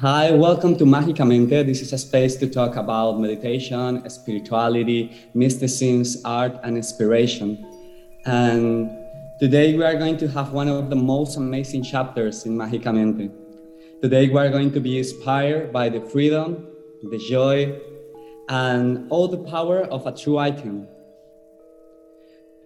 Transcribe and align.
Hi, 0.00 0.30
welcome 0.30 0.76
to 0.76 0.84
Magicamente. 0.86 1.62
This 1.66 1.82
is 1.82 1.92
a 1.92 1.98
space 1.98 2.34
to 2.36 2.48
talk 2.48 2.76
about 2.76 3.20
meditation, 3.20 4.08
spirituality, 4.08 5.12
mysticism, 5.34 6.22
art, 6.24 6.58
and 6.62 6.78
inspiration. 6.78 7.62
And 8.24 8.90
today 9.38 9.76
we 9.76 9.84
are 9.84 9.96
going 9.96 10.16
to 10.16 10.28
have 10.28 10.54
one 10.54 10.68
of 10.68 10.88
the 10.88 10.96
most 10.96 11.36
amazing 11.36 11.82
chapters 11.82 12.46
in 12.46 12.56
Magicamente. 12.56 13.30
Today 14.00 14.30
we 14.30 14.38
are 14.38 14.48
going 14.48 14.72
to 14.72 14.80
be 14.80 14.96
inspired 14.96 15.70
by 15.70 15.90
the 15.90 16.00
freedom, 16.00 16.66
the 17.02 17.18
joy, 17.28 17.78
and 18.48 19.06
all 19.10 19.28
the 19.28 19.44
power 19.50 19.82
of 19.82 20.06
a 20.06 20.16
true 20.16 20.38
icon. 20.38 20.88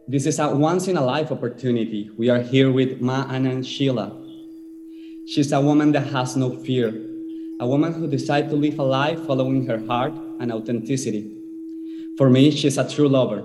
This 0.07 0.27
is 0.27 0.39
a 0.39 0.55
once 0.55 0.87
in 0.87 0.97
a 0.97 1.05
life 1.05 1.33
opportunity. 1.33 2.11
We 2.17 2.31
are 2.31 2.41
here 2.41 2.71
with 2.71 3.01
Ma 3.01 3.25
Anand 3.25 3.67
Sheila. 3.67 4.13
She's 5.27 5.51
a 5.51 5.61
woman 5.61 5.91
that 5.91 6.07
has 6.13 6.37
no 6.37 6.55
fear, 6.55 7.11
a 7.61 7.67
woman 7.67 7.93
who 7.93 8.07
decided 8.07 8.51
to 8.51 8.57
live 8.57 8.79
a 8.79 8.83
life 8.83 9.21
following 9.27 9.67
her 9.67 9.79
heart 9.87 10.13
and 10.41 10.53
authenticity. 10.53 11.31
For 12.17 12.31
me, 12.31 12.51
she's 12.51 12.79
a 12.79 12.89
true 12.89 13.09
lover. 13.09 13.45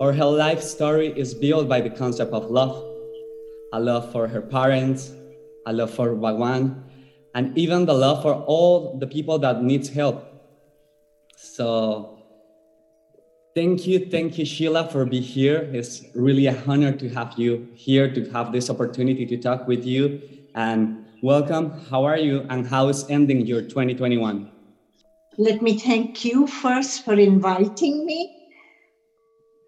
Or 0.00 0.12
her 0.12 0.24
life 0.24 0.62
story 0.62 1.12
is 1.16 1.34
built 1.34 1.68
by 1.68 1.80
the 1.80 1.90
concept 1.90 2.32
of 2.32 2.50
love 2.50 2.92
a 3.72 3.80
love 3.80 4.12
for 4.12 4.28
her 4.28 4.42
parents, 4.42 5.12
a 5.66 5.72
love 5.72 5.90
for 5.90 6.14
Bhagwan, 6.14 6.84
and 7.34 7.56
even 7.56 7.86
the 7.86 7.94
love 7.94 8.22
for 8.22 8.34
all 8.34 8.98
the 8.98 9.06
people 9.06 9.38
that 9.38 9.62
needs 9.62 9.88
help. 9.88 10.22
So 11.36 12.18
thank 13.54 13.86
you, 13.86 14.10
thank 14.10 14.38
you, 14.38 14.44
Sheila, 14.44 14.88
for 14.88 15.06
being 15.06 15.22
here. 15.22 15.70
It's 15.72 16.04
really 16.14 16.46
a 16.46 16.62
honor 16.66 16.92
to 16.92 17.08
have 17.10 17.34
you 17.38 17.68
here, 17.74 18.12
to 18.12 18.30
have 18.30 18.52
this 18.52 18.68
opportunity 18.68 19.24
to 19.24 19.38
talk 19.38 19.66
with 19.66 19.84
you. 19.84 20.20
And 20.54 21.01
welcome. 21.22 21.70
How 21.88 22.04
are 22.04 22.18
you? 22.18 22.44
And 22.50 22.66
how 22.66 22.88
is 22.88 23.08
ending 23.08 23.46
your 23.46 23.62
2021? 23.62 24.50
Let 25.38 25.62
me 25.62 25.78
thank 25.78 26.24
you 26.24 26.46
first 26.46 27.04
for 27.04 27.14
inviting 27.14 28.04
me. 28.04 28.34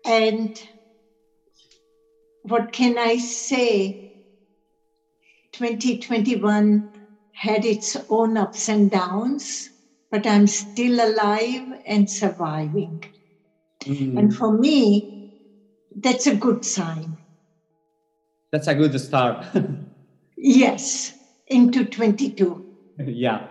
And 0.04 0.60
what 2.42 2.72
can 2.72 2.98
I 2.98 3.16
say? 3.16 4.00
2021 5.52 6.90
had 7.32 7.64
its 7.64 7.96
own 8.10 8.36
ups 8.36 8.68
and 8.68 8.90
downs, 8.90 9.70
but 10.10 10.26
I'm 10.26 10.48
still 10.48 11.00
alive 11.00 11.62
and 11.86 12.10
surviving. 12.10 13.04
Mm. 13.82 14.18
And 14.18 14.34
for 14.34 14.58
me, 14.58 15.06
that's 15.96 16.26
a 16.26 16.34
good 16.34 16.64
sign. 16.64 17.16
That's 18.50 18.66
a 18.66 18.74
good 18.74 18.98
start. 19.00 19.46
yes, 20.36 21.12
into 21.46 21.84
22. 21.84 22.64
yeah. 23.06 23.48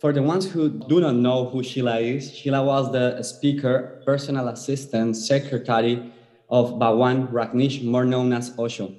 For 0.00 0.12
the 0.12 0.22
ones 0.22 0.50
who 0.50 0.68
do 0.68 1.00
not 1.00 1.14
know 1.14 1.48
who 1.48 1.62
Sheila 1.62 1.98
is, 1.98 2.34
Sheila 2.34 2.62
was 2.62 2.92
the 2.92 3.22
speaker, 3.22 4.02
personal 4.04 4.48
assistant, 4.48 5.16
secretary 5.16 6.12
of 6.50 6.78
Bhagwan 6.78 7.28
Rajneesh, 7.28 7.82
more 7.82 8.04
known 8.04 8.32
as 8.32 8.52
Osho. 8.58 8.94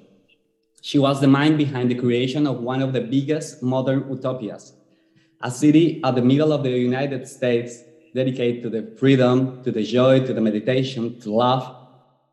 She 0.82 0.98
was 0.98 1.20
the 1.20 1.28
mind 1.28 1.56
behind 1.56 1.90
the 1.90 1.94
creation 1.94 2.46
of 2.46 2.60
one 2.60 2.82
of 2.82 2.92
the 2.92 3.00
biggest 3.00 3.62
modern 3.62 4.08
utopias, 4.08 4.72
a 5.40 5.50
city 5.50 6.00
at 6.04 6.14
the 6.14 6.22
middle 6.22 6.52
of 6.52 6.62
the 6.62 6.70
United 6.70 7.28
States 7.28 7.82
dedicated 8.14 8.62
to 8.62 8.70
the 8.70 8.96
freedom, 8.98 9.62
to 9.62 9.70
the 9.70 9.82
joy, 9.82 10.24
to 10.26 10.32
the 10.32 10.40
meditation, 10.40 11.20
to 11.20 11.32
love. 11.32 11.76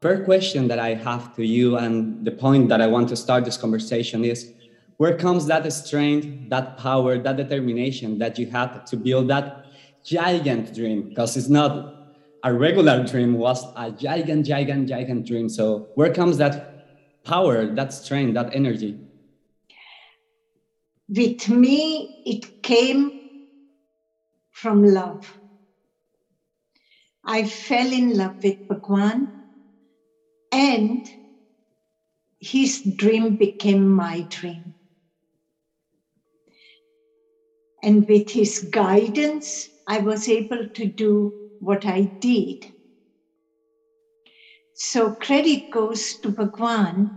First 0.02 0.26
question 0.26 0.68
that 0.70 0.80
I 0.80 0.96
have 0.96 1.36
to 1.36 1.46
you, 1.46 1.78
and 1.78 2.26
the 2.26 2.32
point 2.32 2.70
that 2.70 2.82
I 2.82 2.88
want 2.88 3.10
to 3.10 3.16
start 3.16 3.46
this 3.46 3.58
conversation 3.58 4.26
is 4.26 4.55
where 4.98 5.18
comes 5.18 5.46
that 5.48 5.72
strength, 5.74 6.28
that 6.48 6.78
power, 6.78 7.18
that 7.18 7.38
determination 7.38 8.18
that 8.20 8.38
you 8.40 8.48
had 8.50 8.86
to 8.88 8.98
build 8.98 9.30
that 9.30 9.66
giant 10.06 10.74
dream? 10.74 11.10
Because 11.10 11.36
it's 11.36 11.50
not 11.50 11.96
a 12.44 12.54
regular 12.54 13.06
dream, 13.06 13.34
was 13.34 13.66
a 13.76 13.92
giant, 13.92 14.46
giant, 14.46 14.88
giant 14.88 15.26
dream. 15.26 15.50
So 15.50 15.90
where 15.96 16.14
comes 16.14 16.38
that 16.38 16.78
power, 17.24 17.74
that 17.76 17.92
strength, 17.92 18.36
that 18.36 18.56
energy? 18.56 19.00
With 21.10 21.50
me, 21.50 22.12
it 22.24 22.46
came 22.62 23.12
from 24.52 24.84
love. 24.84 25.24
I 27.24 27.44
fell 27.44 27.92
in 27.92 28.14
love 28.14 28.36
with 28.44 28.56
Bhagwan 28.70 29.30
and 30.52 31.06
his 32.40 32.82
dream 32.84 33.34
became 33.34 33.88
my 33.88 34.28
dream. 34.30 34.75
And 37.86 38.06
with 38.10 38.32
his 38.32 38.60
guidance, 38.60 39.70
I 39.88 40.00
was 40.00 40.28
able 40.28 40.68
to 40.76 40.88
do 40.88 41.38
what 41.60 41.86
I 41.86 42.12
did. 42.20 42.66
So 44.76 45.14
credit 45.14 45.70
goes 45.72 46.18
to 46.22 46.30
Bhagwan 46.30 47.16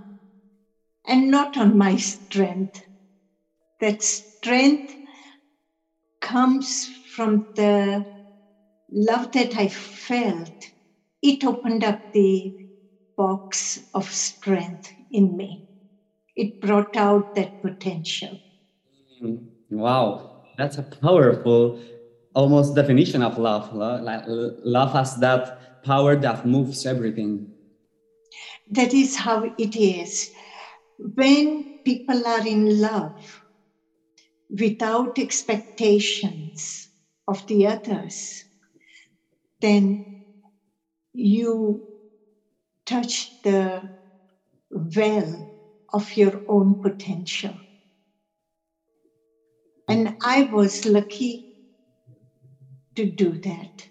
and 1.07 1.31
not 1.31 1.57
on 1.59 1.77
my 1.77 1.97
strength. 1.97 2.81
That 3.81 4.03
strength 4.03 4.95
comes 6.21 6.89
from 7.15 7.47
the 7.57 8.07
love 8.91 9.33
that 9.33 9.57
I 9.57 9.69
felt. 9.69 10.53
It 11.23 11.45
opened 11.45 11.85
up 11.85 12.03
the 12.13 12.53
box 13.17 13.79
of 13.95 14.07
strength 14.11 14.93
in 15.11 15.37
me. 15.37 15.63
It 16.37 16.61
brought 16.61 16.97
out 16.97 17.35
that 17.35 17.61
potential. 17.61 18.41
Hmm. 19.21 19.37
Wow, 19.71 20.38
that's 20.59 20.77
a 20.77 20.83
powerful, 20.83 21.79
almost 22.35 22.75
definition 22.75 23.23
of 23.23 23.39
love. 23.39 23.73
Love, 23.73 24.93
has 24.93 25.15
that 25.17 25.61
power 25.83 26.17
that 26.17 26.45
moves 26.45 26.85
everything. 26.85 27.49
That 28.69 28.93
is 28.93 29.15
how 29.15 29.45
it 29.57 29.77
is. 29.77 30.29
When 30.99 31.65
people 31.85 32.27
are 32.27 32.47
in 32.47 32.81
love 32.81 33.15
without 34.51 35.19
expectations 35.19 36.89
of 37.29 37.47
the 37.47 37.69
others, 37.69 38.45
then 39.61 40.03
you 41.13 41.85
touch 42.85 43.37
the 43.45 43.89
well 44.71 45.49
of 45.93 46.17
your 46.17 46.43
own 46.49 46.81
potential. 46.81 47.55
And 49.89 50.17
I 50.23 50.45
was 50.53 50.85
lucky 50.85 51.57
to 52.95 53.07
do 53.07 53.33
that. 53.39 53.87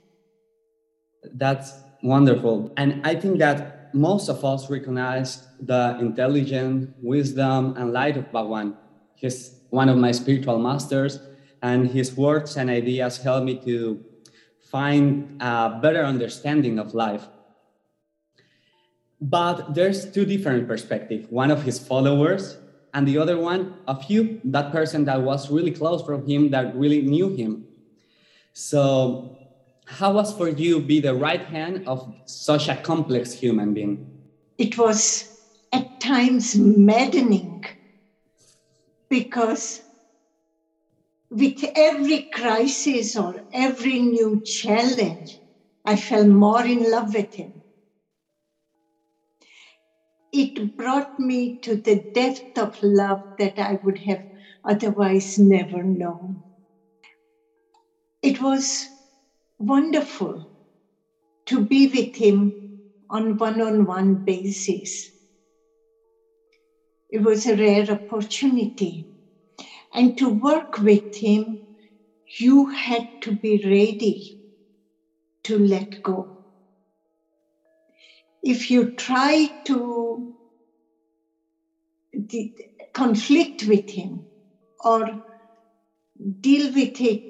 That's 1.34 1.74
wonderful. 2.04 2.72
And 2.78 3.02
I 3.06 3.16
think 3.16 3.40
that 3.40 3.94
most 3.94 4.30
of 4.30 4.44
us 4.46 4.70
recognize 4.70 5.48
the 5.60 5.98
intelligence, 6.00 6.92
wisdom, 7.02 7.76
and 7.78 7.94
light 7.94 8.18
of 8.18 8.32
Bhagwan. 8.32 8.76
He's 9.16 9.56
one 9.70 9.90
of 9.90 9.98
my 9.98 10.12
spiritual 10.12 10.60
masters, 10.60 11.20
and 11.62 11.88
his 11.88 12.16
words 12.16 12.58
and 12.58 12.70
ideas 12.70 13.18
help 13.18 13.44
me 13.44 13.58
to 13.66 14.04
find 14.70 15.42
a 15.42 15.80
better 15.82 16.04
understanding 16.04 16.78
of 16.78 16.94
life. 16.94 17.28
But 19.20 19.74
there's 19.74 20.12
two 20.12 20.26
different 20.26 20.68
perspectives 20.68 21.26
one 21.32 21.50
of 21.50 21.64
his 21.64 21.80
followers, 21.80 22.58
and 22.98 23.08
the 23.08 23.20
other 23.20 23.38
one 23.38 23.76
of 23.88 24.10
you, 24.10 24.42
that 24.44 24.72
person 24.72 25.06
that 25.06 25.22
was 25.22 25.52
really 25.52 25.70
close 25.70 26.02
from 26.02 26.26
him, 26.26 26.50
that 26.50 26.76
really 26.76 27.04
knew 27.04 27.30
him. 27.30 27.68
So 28.54 29.38
how 29.86 30.14
was 30.14 30.34
for 30.36 30.50
you 30.50 30.80
be 30.80 31.00
the 31.00 31.14
right 31.14 31.46
hand 31.46 31.88
of 31.88 32.12
such 32.26 32.70
a 32.70 32.76
complex 32.76 33.34
human 33.34 33.76
being? 33.76 34.10
It 34.58 34.80
was 34.80 35.30
at 35.72 36.00
times 36.00 36.56
maddening 36.56 37.66
because 39.10 39.84
with 41.30 41.64
every 41.76 42.24
crisis 42.34 43.16
or 43.16 43.44
every 43.54 44.00
new 44.00 44.42
challenge, 44.44 45.40
I 45.86 45.98
fell 45.98 46.26
more 46.26 46.66
in 46.66 46.90
love 46.90 47.14
with 47.14 47.36
him. 47.36 47.57
It 50.38 50.78
brought 50.78 51.18
me 51.18 51.58
to 51.64 51.76
the 51.78 52.06
depth 52.14 52.56
of 52.60 52.78
love 52.84 53.24
that 53.40 53.58
I 53.58 53.80
would 53.82 53.98
have 54.06 54.24
otherwise 54.64 55.36
never 55.40 55.84
known. 55.84 56.44
It 58.22 58.40
was 58.40 58.90
wonderful 59.58 60.46
to 61.48 61.66
be 61.66 61.88
with 61.88 62.16
him 62.18 62.60
on 63.10 63.38
one 63.38 63.60
on 63.60 63.88
one 63.88 64.18
basis. 64.18 65.12
It 67.10 67.24
was 67.24 67.48
a 67.48 67.56
rare 67.56 67.90
opportunity. 67.90 69.08
And 69.92 70.16
to 70.20 70.30
work 70.30 70.78
with 70.78 71.16
him, 71.16 71.64
you 72.38 72.68
had 72.68 73.10
to 73.22 73.32
be 73.32 73.58
ready 73.66 74.36
to 75.46 75.58
let 75.58 75.96
go. 76.04 76.37
If 78.48 78.72
you 78.72 78.92
try 78.92 79.58
to 79.66 80.32
conflict 82.94 83.66
with 83.68 83.90
him 83.90 84.26
or 84.80 85.20
deal 86.40 86.72
with 86.74 87.02
it 87.02 87.26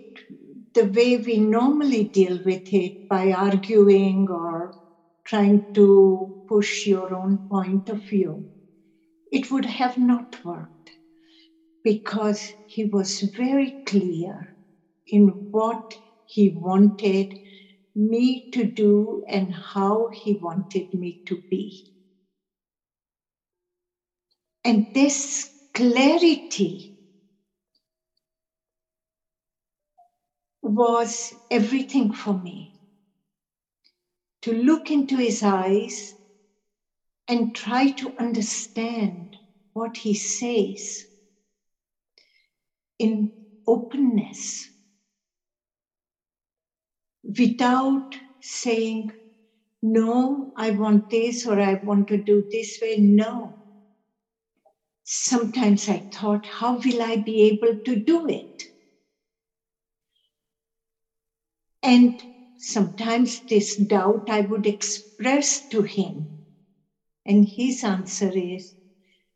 the 0.76 0.86
way 0.86 1.18
we 1.18 1.40
normally 1.40 2.04
deal 2.04 2.40
with 2.46 2.72
it 2.72 2.98
by 3.10 3.32
arguing 3.32 4.28
or 4.30 4.74
trying 5.24 5.66
to 5.74 6.36
push 6.48 6.86
your 6.86 7.12
own 7.16 7.40
point 7.50 7.90
of 7.90 8.08
view, 8.08 8.46
it 9.32 9.50
would 9.50 9.66
have 9.66 9.98
not 9.98 10.36
worked 10.46 10.92
because 11.84 12.54
he 12.68 12.86
was 12.86 13.22
very 13.36 13.80
clear 13.88 14.54
in 15.08 15.30
what 15.50 15.96
he 16.26 16.50
wanted 16.50 17.34
me 17.98 18.46
to 18.52 18.64
do 18.66 19.24
and 19.28 19.54
how 19.74 20.08
he 20.14 20.36
wanted 20.36 20.94
me 20.94 21.20
to 21.26 21.44
be. 21.50 21.76
And 24.64 24.88
this 24.94 25.50
clarity 25.74 26.94
was 30.62 31.34
everything 31.50 32.12
for 32.12 32.40
me. 32.40 32.74
To 34.44 34.54
look 34.54 34.92
into 34.92 35.18
his 35.18 35.42
eyes 35.42 36.14
and 37.28 37.54
try 37.56 37.90
to 37.90 38.14
understand 38.20 39.36
what 39.74 39.98
he 39.98 40.14
says 40.14 41.06
in 43.00 43.34
openness 43.66 44.70
without 47.38 48.16
saying, 48.42 49.10
No, 49.82 50.52
I 50.56 50.72
want 50.72 51.10
this 51.10 51.46
or 51.46 51.60
I 51.60 51.76
want 51.76 52.08
to 52.08 52.18
do 52.18 52.46
this 52.52 52.80
way. 52.82 52.98
No. 52.98 53.56
Sometimes 55.04 55.88
I 55.88 56.06
thought, 56.14 56.46
How 56.46 56.78
will 56.78 57.02
I 57.02 57.18
be 57.18 57.44
able 57.44 57.76
to 57.86 57.96
do 57.96 58.28
it? 58.28 58.64
And 61.84 62.24
sometimes 62.58 63.42
this 63.50 63.76
doubt 63.76 64.24
I 64.28 64.42
would 64.42 64.66
express 64.66 65.66
to 65.70 65.84
him. 65.84 66.30
And 67.26 67.48
his 67.48 67.84
answer 67.84 68.32
is, 68.34 68.74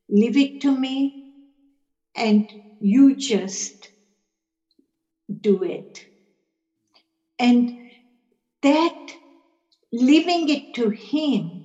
Leave 0.10 0.38
it 0.38 0.60
to 0.62 0.72
me 0.78 1.16
and 2.16 2.52
you 2.80 3.16
just 3.16 3.90
do 5.42 5.64
it. 5.64 6.02
And 7.40 7.72
that 8.62 8.96
leaving 9.92 10.50
it 10.50 10.74
to 10.74 10.90
Him 11.12 11.64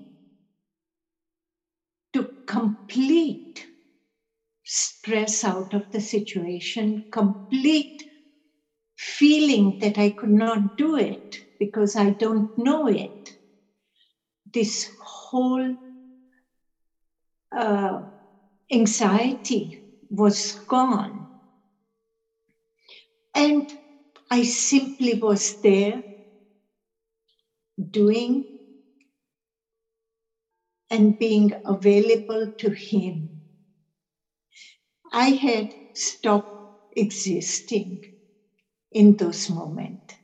to 2.13 2.31
complete 2.47 3.67
stress 4.65 5.45
out 5.45 5.73
of 5.75 5.85
the 5.93 6.01
situation, 6.01 7.05
complete 7.11 8.03
feeling 8.97 9.77
that 9.81 9.99
I 9.99 10.11
could 10.11 10.31
not 10.31 10.77
do 10.77 10.97
it 10.97 11.23
because 11.59 11.97
I 11.97 12.11
don't 12.11 12.51
know 12.57 12.87
it. 12.89 13.11
This 14.53 14.87
whole 15.01 15.77
uh, 17.57 18.01
anxiety 18.71 19.79
was 20.11 20.55
gone. 20.69 21.27
And 23.35 23.73
I 24.31 24.43
simply 24.43 25.15
was 25.15 25.57
there 25.63 26.06
doing 27.91 28.45
and 30.91 31.19
being 31.19 31.51
available 31.65 32.49
to 32.59 32.71
Him. 32.71 33.31
I 35.13 35.31
had 35.31 35.75
stopped 35.95 36.51
existing 36.97 38.01
in 38.93 39.17
those 39.17 39.49
moments. 39.51 40.15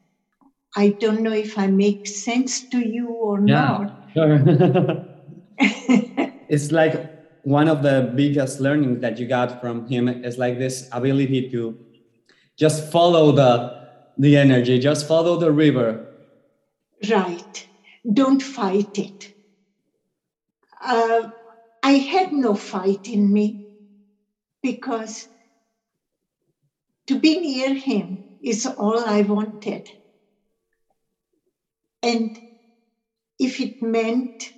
I 0.75 0.97
don't 1.01 1.23
know 1.23 1.33
if 1.33 1.59
I 1.59 1.67
make 1.67 2.07
sense 2.07 2.67
to 2.69 2.81
you 2.81 3.11
or 3.11 3.39
yeah, 3.47 3.79
not. 3.79 3.91
Sure. 4.15 4.39
it's 6.49 6.73
like 6.73 7.13
one 7.43 7.69
of 7.69 7.83
the 7.83 8.13
biggest 8.15 8.61
learnings 8.61 9.01
that 9.01 9.19
you 9.19 9.27
got 9.27 9.61
from 9.61 9.87
him 9.87 10.09
is 10.09 10.39
like 10.39 10.59
this 10.59 10.89
ability 10.93 11.51
to 11.51 11.79
just 12.59 12.91
follow 12.91 13.33
the 13.33 13.83
the 14.19 14.37
energy, 14.37 14.79
just 14.79 15.09
follow 15.09 15.37
the 15.37 15.51
river 15.51 16.12
right. 17.11 17.69
Don't 18.11 18.43
fight 18.43 18.99
it. 18.99 19.29
Uh, 20.81 21.29
I 21.83 21.93
had 21.93 22.33
no 22.33 22.55
fight 22.55 23.07
in 23.07 23.33
me 23.33 23.59
because 24.63 25.29
to 27.07 27.19
be 27.19 27.39
near 27.39 27.75
him 27.75 28.25
is 28.41 28.67
all 28.67 28.99
I 28.99 29.23
wanted. 29.23 29.89
And 32.03 32.39
if 33.39 33.61
it 33.61 33.81
meant 33.83 34.53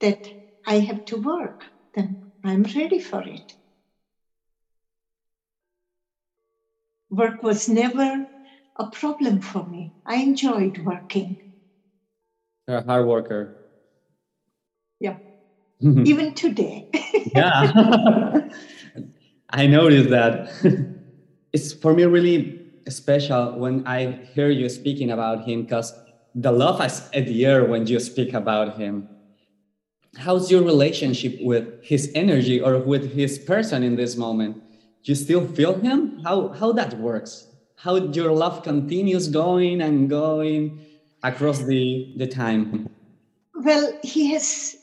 that 0.00 0.28
I 0.66 0.80
have 0.80 1.04
to 1.06 1.16
work, 1.18 1.64
then 1.94 2.18
I'm 2.44 2.64
ready 2.74 2.98
for 2.98 3.22
it. 3.22 3.54
Work 7.10 7.42
was 7.42 7.68
never 7.68 8.26
a 8.76 8.86
problem 8.88 9.40
for 9.40 9.66
me. 9.66 9.92
I 10.04 10.16
enjoyed 10.16 10.78
working 10.78 11.38
a 12.68 12.82
hard 12.82 13.06
worker. 13.06 13.56
Yeah. 15.00 15.16
Even 15.80 16.34
today. 16.34 16.88
yeah. 17.34 18.48
I 19.50 19.66
noticed 19.66 20.10
that. 20.10 20.50
it's 21.52 21.72
for 21.72 21.94
me 21.94 22.04
really 22.04 22.62
special 22.88 23.58
when 23.58 23.86
I 23.86 24.12
hear 24.34 24.50
you 24.50 24.68
speaking 24.68 25.10
about 25.10 25.44
him 25.44 25.62
because 25.62 25.94
the 26.34 26.52
love 26.52 26.84
is 26.84 27.08
at 27.14 27.26
the 27.26 27.46
air 27.46 27.64
when 27.64 27.86
you 27.86 28.00
speak 28.00 28.34
about 28.34 28.76
him. 28.76 29.08
How's 30.16 30.50
your 30.50 30.62
relationship 30.62 31.38
with 31.40 31.82
his 31.82 32.10
energy 32.14 32.60
or 32.60 32.78
with 32.78 33.12
his 33.12 33.38
person 33.38 33.82
in 33.82 33.96
this 33.96 34.16
moment? 34.16 34.56
Do 35.04 35.12
you 35.12 35.14
still 35.14 35.46
feel 35.46 35.74
him? 35.74 36.20
How 36.24 36.48
how 36.48 36.72
that 36.72 36.98
works? 36.98 37.46
How 37.76 37.96
your 37.96 38.32
love 38.32 38.62
continues 38.62 39.28
going 39.28 39.82
and 39.82 40.08
going 40.08 40.80
across 41.22 41.64
the, 41.64 42.08
the 42.16 42.26
time? 42.26 42.86
Well, 43.54 43.98
he 44.02 44.32
has, 44.32 44.74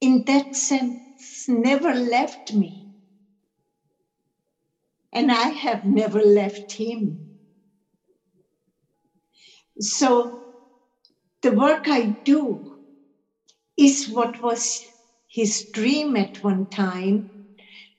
in 0.00 0.24
that 0.24 0.54
sense, 0.54 1.44
never 1.48 1.94
left 1.94 2.54
me. 2.54 2.86
And 5.12 5.32
I 5.32 5.48
have 5.48 5.84
never 5.84 6.20
left 6.20 6.74
him. 6.76 7.28
So 9.80 10.42
the 11.42 11.52
work 11.52 11.88
I 11.88 12.16
do 12.24 12.68
is 13.76 14.08
what 14.08 14.42
was 14.42 14.80
his 15.28 15.64
dream 15.72 16.16
at 16.16 16.42
one 16.42 16.68
time 16.68 17.30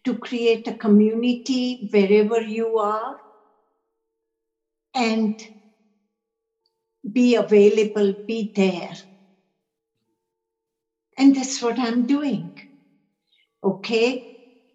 to 0.04 0.18
create 0.18 0.68
a 0.68 0.76
community 0.76 1.80
wherever 1.92 2.42
you 2.42 2.78
are 2.78 3.18
and 4.94 5.42
be 7.12 7.36
available, 7.36 8.14
be 8.28 8.52
there. 8.56 8.92
And 11.18 11.36
that's 11.36 11.62
what 11.62 11.80
I'm 11.80 12.06
doing. 12.06 12.54
Okay? 13.64 14.26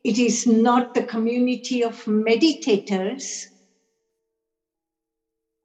It 0.02 0.18
is 0.18 0.46
not 0.46 0.92
the 0.94 1.04
community 1.04 1.82
of 1.82 1.94
meditators, 2.04 3.24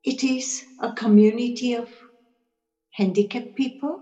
it 0.03 0.23
is 0.23 0.61
a 0.79 0.93
community 0.93 1.73
of 1.73 1.89
handicapped 2.91 3.53
people. 3.55 3.99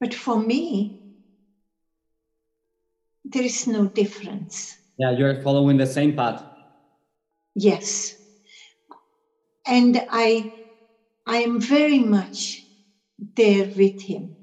But 0.00 0.12
for 0.12 0.36
me, 0.36 0.96
there 3.24 3.44
is 3.44 3.68
no 3.68 3.86
difference. 3.86 4.76
Yeah, 4.98 5.12
you're 5.12 5.40
following 5.42 5.76
the 5.76 5.86
same 5.86 6.14
path. 6.14 6.44
Yes 7.54 8.16
and 9.66 10.02
I, 10.10 10.52
I 11.26 11.38
am 11.38 11.60
very 11.60 12.00
much 12.00 12.62
there 13.36 13.66
with 13.76 14.02
him 14.02 14.36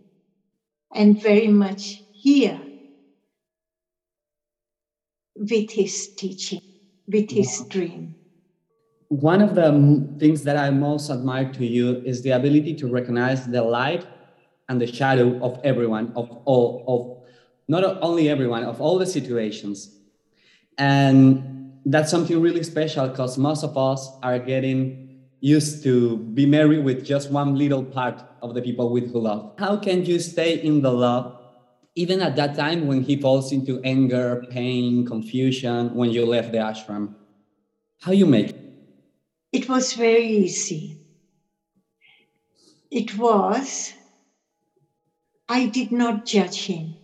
and 0.94 1.22
very 1.22 1.48
much 1.48 2.02
here 2.12 2.60
with 5.36 5.72
his 5.72 6.10
teaching, 6.16 6.62
with 7.08 7.30
his 7.30 7.64
dream. 7.70 8.16
One 9.10 9.42
of 9.42 9.56
the 9.56 10.08
things 10.20 10.44
that 10.44 10.58
I 10.58 10.70
most 10.70 11.10
admire 11.10 11.52
to 11.54 11.66
you 11.66 12.02
is 12.06 12.22
the 12.22 12.32
ability 12.32 12.76
to 12.76 12.88
recognize 12.88 13.46
the 13.46 13.62
light 13.62 14.06
and 14.70 14.80
the 14.80 14.88
shadow 14.88 15.38
of 15.44 15.60
everyone, 15.64 16.14
of 16.16 16.30
all, 16.46 16.84
of 16.88 17.30
not 17.68 17.84
only 18.02 18.30
everyone, 18.30 18.64
of 18.64 18.80
all 18.80 18.98
the 18.98 19.06
situations. 19.06 19.98
And 20.78 21.74
that's 21.86 22.10
something 22.10 22.40
really 22.40 22.64
special 22.64 23.08
because 23.08 23.38
most 23.38 23.64
of 23.64 23.78
us 23.78 24.10
are 24.24 24.40
getting 24.40 25.11
used 25.42 25.84
to 25.84 26.18
be 26.18 26.46
married 26.46 26.86
with 26.86 27.04
just 27.04 27.32
one 27.32 27.56
little 27.56 27.84
part 27.84 28.24
of 28.42 28.54
the 28.54 28.62
people 28.62 28.92
with 28.94 29.12
who 29.12 29.20
love. 29.20 29.54
How 29.58 29.76
can 29.76 30.06
you 30.06 30.20
stay 30.20 30.62
in 30.62 30.82
the 30.82 30.92
love 30.92 31.40
even 31.96 32.22
at 32.22 32.36
that 32.38 32.56
time 32.56 32.88
when 32.88 33.02
he 33.02 33.20
falls 33.20 33.52
into 33.52 33.82
anger, 33.84 34.46
pain, 34.50 35.06
confusion 35.06 35.94
when 35.94 36.12
you 36.12 36.26
left 36.26 36.52
the 36.52 36.60
ashram? 36.60 37.16
How 38.02 38.12
you 38.12 38.28
make 38.28 38.50
it? 38.50 38.56
It 39.52 39.68
was 39.68 39.94
very 39.94 40.26
easy. 40.26 40.98
It 42.92 43.18
was, 43.18 43.94
I 45.50 45.66
did 45.66 45.92
not 45.92 46.26
judge 46.26 46.66
him. 46.66 46.96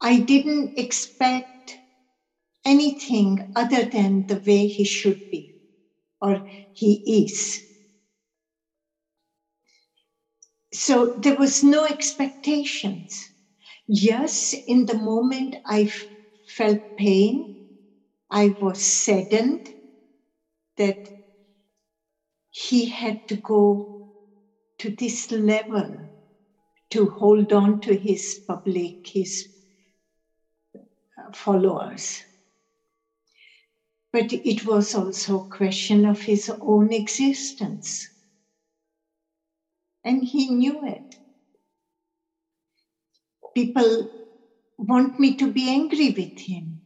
I 0.00 0.18
didn't 0.20 0.72
expect 0.76 1.53
anything 2.64 3.38
other 3.54 3.84
than 3.84 4.24
the 4.26 4.42
way 4.46 4.66
he 4.66 4.84
should 4.84 5.20
be 5.30 5.52
or 6.20 6.44
he 6.72 7.02
is. 7.06 7.62
So 10.74 11.14
there 11.16 11.36
was 11.36 11.62
no 11.62 11.84
expectations. 11.86 13.30
Yes, 13.86 14.54
in 14.66 14.86
the 14.86 14.94
moment 14.96 15.56
I 15.66 15.88
felt 16.46 16.80
pain, 16.96 17.46
I 18.30 18.54
was 18.60 18.82
saddened 18.82 19.68
that 20.76 21.08
he 22.50 22.86
had 22.86 23.26
to 23.28 23.36
go 23.36 23.90
to 24.78 24.90
this 24.90 25.30
level 25.30 26.08
to 26.90 27.08
hold 27.08 27.52
on 27.52 27.80
to 27.80 27.96
his 27.96 28.40
public, 28.46 28.96
his 29.06 29.46
uh, 31.18 31.30
followers. 31.32 32.24
But 34.14 34.32
it 34.32 34.64
was 34.64 34.94
also 34.94 35.40
a 35.40 35.46
question 35.48 36.06
of 36.06 36.22
his 36.22 36.50
own 36.62 36.90
existence. 36.90 38.08
And 40.04 40.24
he 40.24 40.48
knew 40.48 40.86
it. 40.86 41.16
People 43.54 44.10
want 44.78 45.18
me 45.18 45.34
to 45.36 45.50
be 45.50 45.68
angry 45.68 46.10
with 46.10 46.38
him, 46.38 46.80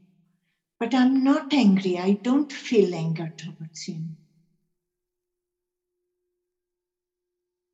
but 0.81 0.95
I'm 0.95 1.23
not 1.23 1.53
angry. 1.53 1.99
I 1.99 2.13
don't 2.23 2.53
feel 2.53 2.95
anger 2.95 3.29
towards 3.37 3.85
him. 3.85 4.17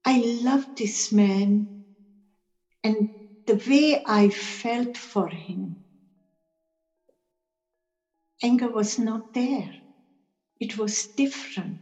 I 0.05 0.19
love 0.19 0.67
this 0.77 1.13
man 1.13 1.69
and 2.85 3.09
the 3.47 3.61
way 3.67 4.03
I 4.07 4.31
felt 4.31 4.97
for 4.97 5.29
him. 5.29 5.84
Anger 8.43 8.69
was 8.69 8.99
not 8.99 9.33
there, 9.33 9.71
it 10.61 10.77
was 10.77 11.09
different. 11.17 11.81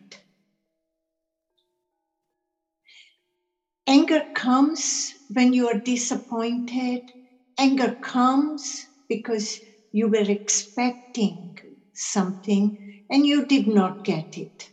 Anger 3.86 4.22
comes 4.34 5.12
when 5.28 5.52
you 5.52 5.66
are 5.66 5.78
disappointed. 5.78 7.02
Anger 7.58 7.96
comes 8.00 8.86
because 9.08 9.58
you 9.90 10.08
were 10.08 10.30
expecting 10.30 11.58
something 11.92 12.78
and 13.10 13.26
you 13.26 13.44
did 13.44 13.66
not 13.66 14.04
get 14.04 14.36
it. 14.36 14.70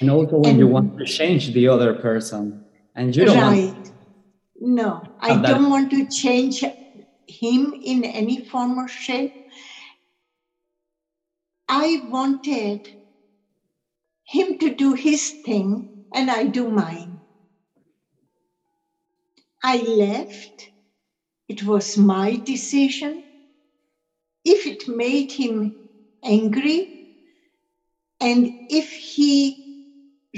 And 0.00 0.10
also 0.10 0.38
when 0.38 0.50
and, 0.50 0.58
you 0.58 0.66
want 0.66 0.98
to 0.98 1.04
change 1.04 1.52
the 1.52 1.68
other 1.68 1.94
person 1.94 2.64
and 2.94 3.14
you 3.14 3.24
don't 3.24 3.36
right. 3.36 3.74
want 3.74 3.88
no 4.60 5.02
i 5.20 5.40
don't 5.40 5.68
want 5.68 5.90
to 5.90 6.06
change 6.08 6.62
him 7.26 7.74
in 7.82 8.04
any 8.04 8.44
form 8.44 8.78
or 8.78 8.88
shape 8.88 9.34
i 11.76 11.98
wanted 12.04 12.88
him 14.24 14.58
to 14.58 14.74
do 14.74 14.92
his 14.92 15.30
thing 15.44 15.88
and 16.12 16.30
i 16.30 16.44
do 16.44 16.70
mine. 16.70 17.22
I 19.64 19.78
left. 19.78 20.70
It 21.48 21.64
was 21.64 21.96
my 21.96 22.36
decision. 22.36 23.24
If 24.44 24.66
it 24.66 24.86
made 24.86 25.32
him 25.32 25.76
angry 26.22 26.92
and 28.20 28.50
if 28.68 28.90
he 28.92 29.60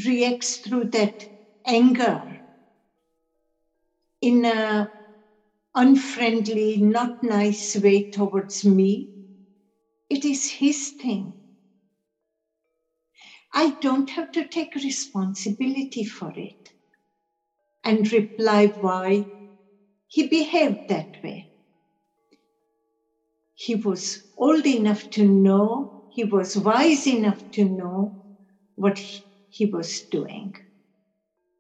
reacts 0.06 0.58
through 0.58 0.86
that 0.90 1.24
anger 1.66 2.22
in 4.20 4.44
a 4.44 4.90
unfriendly, 5.74 6.78
not 6.78 7.22
nice 7.22 7.76
way 7.76 8.08
towards 8.12 8.64
me, 8.64 9.08
it 10.08 10.24
is 10.24 10.48
his 10.48 10.90
thing. 11.00 11.34
I 13.52 13.76
don't 13.80 14.10
have 14.10 14.32
to 14.32 14.46
take 14.48 14.74
responsibility 14.74 16.04
for 16.04 16.32
it 16.36 16.54
and 17.84 18.10
reply 18.12 18.72
why 18.80 19.28
he 20.08 20.26
behaved 20.26 20.88
that 20.88 21.08
way. 21.22 21.48
He 23.54 23.74
was 23.74 24.22
old 24.36 24.66
enough 24.66 25.08
to 25.10 25.26
know, 25.26 25.94
he 26.08 26.24
was 26.24 26.56
wise 26.56 27.06
enough 27.06 27.42
to 27.52 27.64
know 27.64 28.16
what 28.74 29.00
he 29.48 29.66
was 29.66 30.02
doing. 30.10 30.54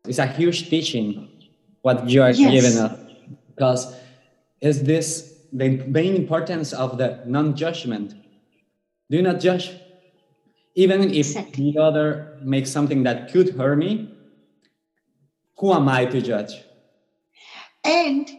It's 0.06 0.18
a 0.18 0.26
huge 0.26 0.68
teaching 0.68 1.28
what 1.80 2.08
you 2.08 2.22
are 2.22 2.30
yes. 2.30 2.52
giving 2.52 2.78
us 2.78 2.98
because 3.48 3.94
is 4.60 4.82
this 4.82 5.36
the 5.52 5.68
main 5.68 6.14
importance 6.14 6.72
of 6.72 6.98
the 6.98 7.22
non-judgment 7.26 8.14
do 9.10 9.22
not 9.22 9.40
judge 9.40 9.70
even 10.74 11.02
if 11.10 11.28
exactly. 11.28 11.72
the 11.72 11.80
other 11.80 12.36
makes 12.42 12.70
something 12.70 13.02
that 13.04 13.30
could 13.30 13.50
hurt 13.50 13.78
me 13.78 14.08
who 15.58 15.72
am 15.72 15.88
i 15.88 16.04
to 16.04 16.20
judge 16.20 16.52
and 17.84 18.30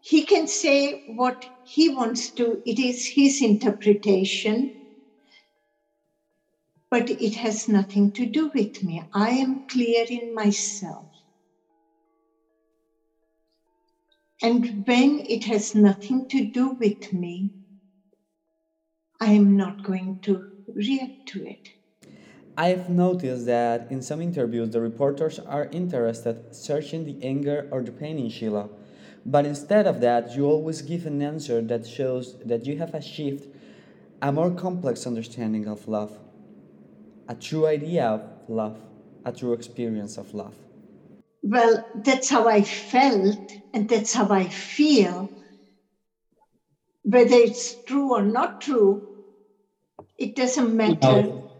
he 0.00 0.22
can 0.22 0.46
say 0.46 1.02
what 1.06 1.44
he 1.62 1.88
wants 1.88 2.30
to 2.32 2.62
it 2.64 2.78
is 2.78 3.06
his 3.06 3.40
interpretation 3.40 4.72
but 6.92 7.08
it 7.08 7.36
has 7.36 7.68
nothing 7.68 8.12
to 8.12 8.26
do 8.26 8.50
with 8.54 8.82
me. 8.82 9.02
I 9.14 9.30
am 9.30 9.64
clear 9.66 10.04
in 10.10 10.34
myself. 10.34 11.06
And 14.42 14.84
when 14.86 15.22
it 15.26 15.44
has 15.44 15.74
nothing 15.74 16.28
to 16.28 16.44
do 16.44 16.76
with 16.78 17.10
me, 17.10 17.48
I 19.22 19.34
am 19.34 19.56
not 19.56 19.84
going 19.84 20.18
to 20.22 20.50
react 20.66 21.26
to 21.26 21.46
it. 21.46 21.68
I've 22.56 22.88
noticed 22.90 23.46
that 23.46 23.86
in 23.88 24.02
some 24.02 24.20
interviews, 24.20 24.70
the 24.70 24.80
reporters 24.80 25.38
are 25.38 25.68
interested 25.70 26.54
searching 26.54 27.04
the 27.04 27.16
anger 27.24 27.68
or 27.70 27.82
the 27.82 27.92
pain 27.92 28.18
in 28.18 28.28
Sheila. 28.28 28.68
But 29.24 29.46
instead 29.46 29.86
of 29.86 30.00
that, 30.00 30.34
you 30.34 30.44
always 30.46 30.82
give 30.82 31.06
an 31.06 31.22
answer 31.22 31.60
that 31.62 31.86
shows 31.86 32.34
that 32.44 32.66
you 32.66 32.78
have 32.78 32.94
achieved 32.94 33.46
a 34.20 34.32
more 34.32 34.50
complex 34.50 35.06
understanding 35.06 35.68
of 35.68 35.86
love 35.86 36.18
a 37.28 37.34
true 37.34 37.66
idea 37.66 38.04
of 38.06 38.22
love, 38.48 38.76
a 39.24 39.32
true 39.32 39.52
experience 39.52 40.18
of 40.18 40.34
love? 40.34 40.54
Well, 41.42 41.84
that's 41.94 42.28
how 42.30 42.48
I 42.48 42.62
felt, 42.62 43.38
and 43.72 43.88
that's 43.88 44.12
how 44.14 44.28
I 44.30 44.48
feel. 44.48 45.30
Whether 47.04 47.36
it's 47.36 47.76
true 47.86 48.12
or 48.12 48.22
not 48.24 48.60
true, 48.60 49.04
it 50.22 50.36
doesn't 50.36 50.74
matter. 50.74 51.22
No. 51.22 51.50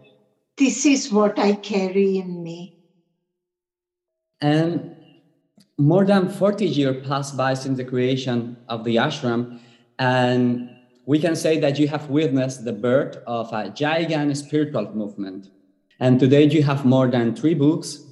This 0.57 0.87
is 0.87 1.11
what 1.11 1.39
I 1.39 1.55
carry 1.55 2.19
in 2.19 2.43
me. 2.43 2.79
And 4.41 4.97
more 5.79 6.05
than 6.05 6.29
40 6.29 6.67
years 6.67 7.07
passed 7.07 7.37
by 7.37 7.55
since 7.55 7.77
the 7.77 7.85
creation 7.85 8.57
of 8.69 8.85
the 8.85 8.97
ashram, 8.97 9.59
and 9.99 10.71
we 11.07 11.19
can 11.19 11.35
say 11.35 11.59
that 11.59 11.79
you 11.79 11.89
have 11.89 12.09
witnessed 12.09 12.65
the 12.65 12.73
birth 12.73 13.17
of 13.27 13.53
a 13.53 13.71
gigantic 13.71 14.37
spiritual 14.37 14.95
movement. 14.95 15.51
And 15.99 16.21
today 16.21 16.45
you 16.45 16.63
have 16.63 16.85
more 16.85 17.09
than 17.09 17.35
three 17.35 17.55
books, 17.55 18.05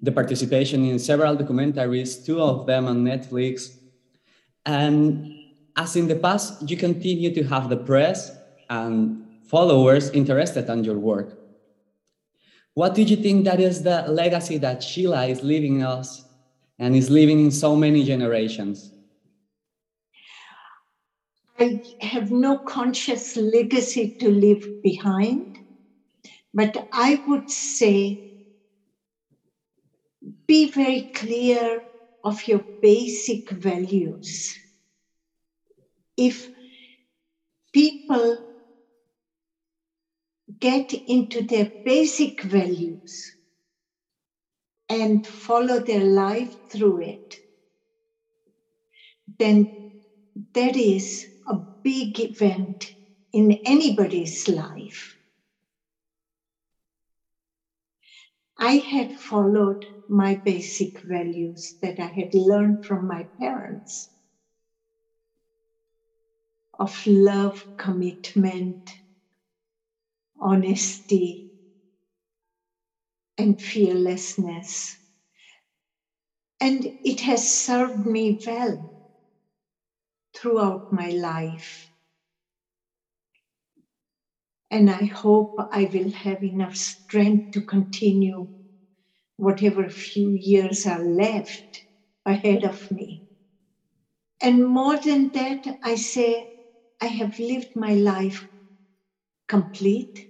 the 0.00 0.12
participation 0.12 0.84
in 0.84 0.98
several 0.98 1.36
documentaries, 1.36 2.24
two 2.24 2.40
of 2.40 2.66
them 2.66 2.86
on 2.86 3.04
Netflix. 3.04 3.76
And 4.64 5.34
as 5.76 5.96
in 5.96 6.08
the 6.08 6.16
past, 6.16 6.68
you 6.70 6.76
continue 6.76 7.34
to 7.34 7.42
have 7.44 7.68
the 7.68 7.76
press 7.76 8.36
and 8.68 9.26
followers 9.50 10.10
interested 10.10 10.68
in 10.70 10.84
your 10.84 10.98
work. 10.98 11.36
What 12.74 12.94
do 12.94 13.02
you 13.02 13.16
think 13.16 13.44
that 13.44 13.58
is 13.60 13.82
the 13.82 14.04
legacy 14.08 14.58
that 14.58 14.82
Sheila 14.82 15.26
is 15.26 15.42
leaving 15.42 15.82
us 15.82 16.24
and 16.78 16.94
is 16.94 17.10
leaving 17.10 17.40
in 17.40 17.50
so 17.50 17.74
many 17.74 18.04
generations? 18.04 18.92
I 21.58 21.80
have 22.00 22.30
no 22.30 22.58
conscious 22.58 23.36
legacy 23.36 24.14
to 24.20 24.30
leave 24.30 24.66
behind, 24.82 25.42
but 26.54 26.86
I 26.92 27.20
would 27.26 27.50
say 27.50 28.20
be 30.46 30.70
very 30.70 31.10
clear 31.12 31.82
of 32.22 32.46
your 32.46 32.66
basic 32.80 33.50
values. 33.50 34.54
If 36.16 36.48
people 37.72 38.49
get 40.60 40.92
into 41.06 41.42
their 41.42 41.70
basic 41.84 42.42
values 42.42 43.32
and 44.88 45.26
follow 45.26 45.78
their 45.78 46.04
life 46.04 46.54
through 46.70 47.00
it, 47.00 47.36
then 49.38 49.72
that 50.54 50.76
is 50.76 51.26
a 51.48 51.54
big 51.82 52.20
event 52.20 52.86
in 53.32 53.60
anybody's 53.64 54.48
life. 54.48 55.16
I 58.58 58.76
had 58.76 59.12
followed 59.14 59.84
my 60.08 60.34
basic 60.44 61.00
values 61.02 61.74
that 61.82 61.98
I 61.98 62.06
had 62.08 62.34
learned 62.34 62.84
from 62.84 63.06
my 63.06 63.26
parents 63.40 64.08
of 66.78 66.94
love, 67.06 67.64
commitment, 67.76 68.90
honesty, 70.40 71.46
and 73.36 73.60
fearlessness. 73.60 74.98
And 76.60 76.86
it 77.02 77.22
has 77.22 77.50
served 77.50 78.06
me 78.06 78.38
well 78.46 78.86
throughout 80.34 80.90
my 80.90 81.08
life. 81.08 81.88
And 84.70 84.88
I 84.88 85.04
hope 85.04 85.52
I 85.70 85.84
will 85.92 86.10
have 86.12 86.42
enough 86.42 86.74
strength 86.74 87.50
to 87.50 87.60
continue 87.60 88.48
whatever 89.36 89.88
few 89.88 90.32
years 90.32 90.86
are 90.86 91.04
left 91.04 91.82
ahead 92.26 92.64
of 92.64 92.80
me. 92.90 93.22
And 94.42 94.66
more 94.66 94.98
than 94.98 95.30
that, 95.32 95.64
I 95.82 95.94
say, 95.94 96.48
I 97.00 97.06
have 97.06 97.38
lived 97.38 97.70
my 97.76 97.94
life 97.94 98.46
complete 99.48 100.28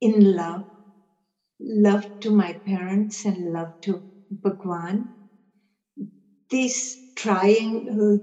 in 0.00 0.34
love, 0.34 0.64
love 1.60 2.06
to 2.20 2.30
my 2.30 2.58
parents 2.66 3.24
and 3.24 3.52
love 3.52 3.68
to 3.82 4.02
Bhagwan. 4.30 5.10
This 6.50 6.98
triangle 7.16 8.18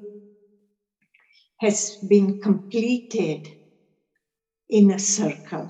has 1.58 1.98
been 2.08 2.38
completed 2.40 3.50
in 4.70 4.92
a 4.92 5.00
circle. 5.00 5.70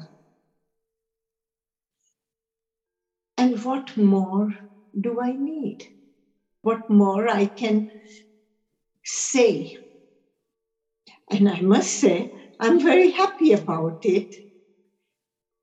And 3.38 3.64
what 3.64 3.96
more 3.96 4.50
do 5.00 5.22
I 5.22 5.32
need? 5.32 5.86
What 6.62 6.90
more 6.90 7.28
I 7.30 7.46
can 7.46 7.88
say? 9.04 9.76
And 11.30 11.48
I 11.48 11.60
must 11.62 11.92
say, 11.92 12.32
I'm 12.60 12.80
very 12.80 13.12
happy 13.12 13.52
about 13.52 13.98
it. 14.04 14.36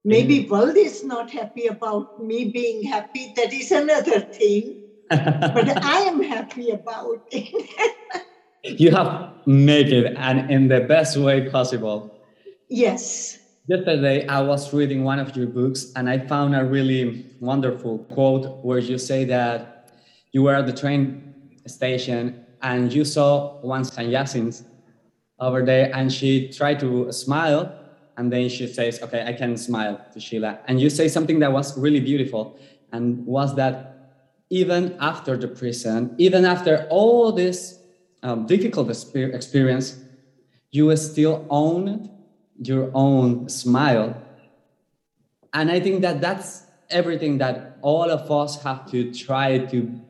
Maybe 0.04 0.44
mm. 0.44 0.48
world 0.48 0.76
is 0.76 1.04
not 1.04 1.30
happy 1.30 1.66
about 1.66 2.22
me 2.22 2.46
being 2.46 2.82
happy. 2.82 3.32
That 3.36 3.52
is 3.52 3.70
another 3.70 4.20
thing. 4.20 4.82
but 5.08 5.84
I 5.84 5.98
am 6.00 6.22
happy 6.22 6.70
about 6.70 7.22
it. 7.30 8.00
you 8.64 8.90
have 8.90 9.32
made 9.46 9.92
it 9.92 10.14
and 10.16 10.50
in 10.50 10.68
the 10.68 10.80
best 10.80 11.16
way 11.16 11.48
possible. 11.48 12.18
Yes. 12.68 13.38
Yesterday, 13.68 14.26
I 14.26 14.40
was 14.40 14.72
reading 14.72 15.04
one 15.04 15.20
of 15.20 15.36
your 15.36 15.46
books 15.46 15.92
and 15.94 16.10
I 16.10 16.18
found 16.18 16.56
a 16.56 16.64
really 16.64 17.26
wonderful 17.38 17.98
quote 17.98 18.64
where 18.64 18.78
you 18.78 18.98
say 18.98 19.24
that 19.26 19.92
you 20.32 20.42
were 20.42 20.54
at 20.54 20.66
the 20.66 20.72
train 20.72 21.34
station 21.66 22.44
and 22.62 22.92
you 22.92 23.04
saw 23.04 23.60
one 23.60 23.84
sannyasin 23.84 24.52
over 25.38 25.64
there 25.64 25.94
and 25.94 26.12
she 26.12 26.48
tried 26.48 26.80
to 26.80 27.12
smile 27.12 27.81
and 28.16 28.32
then 28.32 28.48
she 28.48 28.66
says, 28.66 29.02
Okay, 29.02 29.24
I 29.26 29.32
can 29.32 29.56
smile 29.56 30.00
to 30.12 30.20
Sheila." 30.20 30.60
And 30.66 30.80
you 30.80 30.90
say 30.90 31.08
something 31.08 31.38
that 31.40 31.52
was 31.52 31.78
really 31.78 32.00
beautiful 32.00 32.58
and 32.92 33.24
was 33.26 33.54
that 33.56 33.92
even 34.50 34.96
after 35.00 35.36
the 35.36 35.48
prison, 35.48 36.14
even 36.18 36.44
after 36.44 36.86
all 36.90 37.32
this 37.32 37.78
um, 38.22 38.46
difficult 38.46 38.90
experience, 38.90 39.98
you 40.70 40.94
still 40.96 41.46
owned 41.48 42.10
your 42.62 42.90
own 42.94 43.48
smile. 43.48 44.14
And 45.54 45.70
I 45.70 45.80
think 45.80 46.02
that 46.02 46.20
that's 46.20 46.66
everything 46.90 47.38
that 47.38 47.78
all 47.82 48.10
of 48.10 48.30
us 48.30 48.62
have 48.62 48.90
to 48.90 49.12
try 49.12 49.58
to, 49.58 50.00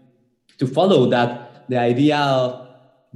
to 0.58 0.66
follow 0.66 1.08
that 1.10 1.68
the 1.68 1.78
idea 1.78 2.18
of 2.18 2.61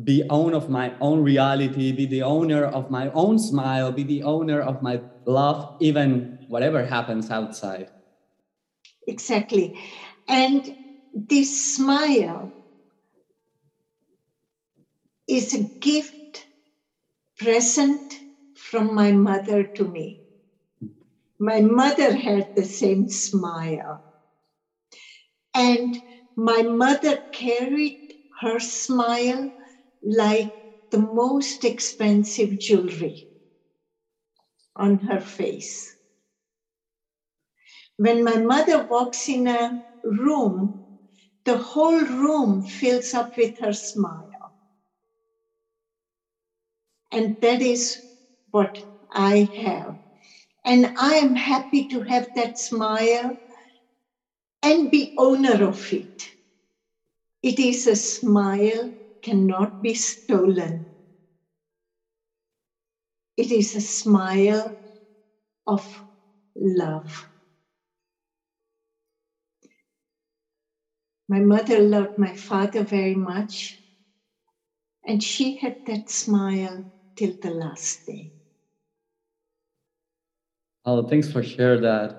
be 0.04 0.22
owner 0.30 0.56
of 0.56 0.68
my 0.68 0.94
own 1.00 1.22
reality, 1.22 1.92
be 1.92 2.06
the 2.06 2.22
owner 2.22 2.64
of 2.64 2.90
my 2.90 3.10
own 3.12 3.38
smile, 3.38 3.92
be 3.92 4.04
the 4.04 4.22
owner 4.22 4.60
of 4.60 4.82
my 4.82 5.00
love, 5.26 5.76
even 5.80 6.38
whatever 6.48 6.84
happens 6.84 7.30
outside. 7.30 7.90
Exactly. 9.06 9.74
And 10.28 10.68
this 11.12 11.56
smile 11.56 12.52
is 15.28 15.54
a 15.54 15.70
gift 15.80 16.46
present 17.38 18.14
from 18.54 18.94
my 18.94 19.12
mother 19.12 19.64
to 19.64 19.84
me. 19.84 20.20
My 21.38 21.60
mother 21.60 22.14
had 22.14 22.50
the 22.54 22.64
same 22.64 23.08
smile. 23.08 24.02
And 25.54 25.98
my 26.36 26.62
mother 26.62 27.18
carried 27.32 27.98
her 28.40 28.60
smile 28.60 29.50
like 30.06 30.54
the 30.90 30.98
most 30.98 31.64
expensive 31.64 32.58
jewelry 32.58 33.26
on 34.76 34.98
her 35.00 35.20
face. 35.20 35.96
When 37.98 38.24
my 38.24 38.38
mother 38.38 38.86
walks 38.86 39.28
in 39.28 39.46
a 39.46 39.78
room, 40.02 40.78
the 41.44 41.56
whole 41.58 42.02
room 42.04 42.62
fills 42.62 43.14
up 43.14 43.36
with 43.36 43.58
her 43.58 43.72
smile. 43.72 44.30
And 47.10 47.40
that 47.40 47.62
is 47.62 47.98
what 48.50 48.78
I 49.10 49.48
have. 49.56 49.96
And 50.64 50.92
I 50.96 51.14
am 51.16 51.34
happy 51.34 51.86
to 51.88 52.02
have 52.02 52.28
that 52.34 52.58
smile 52.58 53.38
and 54.62 54.90
be 54.90 55.14
owner 55.16 55.64
of 55.64 55.82
it. 55.92 56.32
It 57.42 57.58
is 57.58 57.86
a 57.86 57.96
smile 57.96 58.94
cannot 59.26 59.82
be 59.82 59.92
stolen. 59.92 60.86
It 63.36 63.50
is 63.50 63.74
a 63.74 63.80
smile 63.80 64.78
of 65.66 65.84
love. 66.54 67.10
My 71.28 71.40
mother 71.40 71.80
loved 71.80 72.16
my 72.16 72.34
father 72.34 72.84
very 72.84 73.16
much, 73.16 73.82
and 75.04 75.20
she 75.20 75.56
had 75.56 75.74
that 75.86 76.08
smile 76.08 76.84
till 77.16 77.34
the 77.42 77.50
last 77.50 78.06
day. 78.06 78.30
Oh, 80.84 81.02
thanks 81.02 81.32
for 81.32 81.42
sharing 81.42 81.82
that. 81.82 82.14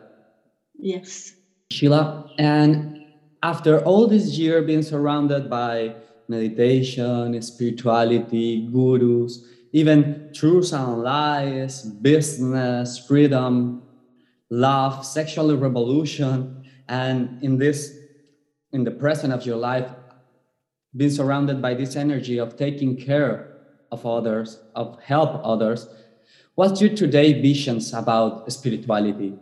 Yes. 0.78 1.32
Sheila, 1.72 2.28
and 2.38 2.98
after 3.42 3.80
all 3.80 4.08
this 4.08 4.38
year 4.38 4.62
being 4.62 4.82
surrounded 4.82 5.50
by 5.50 5.96
meditation, 6.30 7.42
spirituality, 7.42 8.68
gurus, 8.72 9.46
even 9.72 10.30
truths 10.34 10.72
and 10.72 11.04
lies, 11.04 11.84
business, 11.84 12.98
freedom, 13.08 13.84
love, 14.50 15.06
sexual 15.06 15.56
revolution, 15.58 16.64
and 16.88 17.42
in 17.44 17.58
this, 17.58 17.98
in 18.72 18.84
the 18.84 18.92
present 18.92 19.34
of 19.34 19.46
your 19.46 19.58
life, 19.58 19.90
being 20.96 21.12
surrounded 21.12 21.62
by 21.62 21.74
this 21.74 21.96
energy 21.96 22.40
of 22.40 22.58
taking 22.58 22.98
care 22.98 23.58
of 23.92 24.06
others, 24.06 24.60
of 24.76 25.02
help 25.02 25.42
others, 25.44 25.88
What's 26.58 26.82
your 26.82 26.90
today 26.90 27.40
visions 27.40 27.94
about 27.94 28.52
spirituality? 28.52 29.36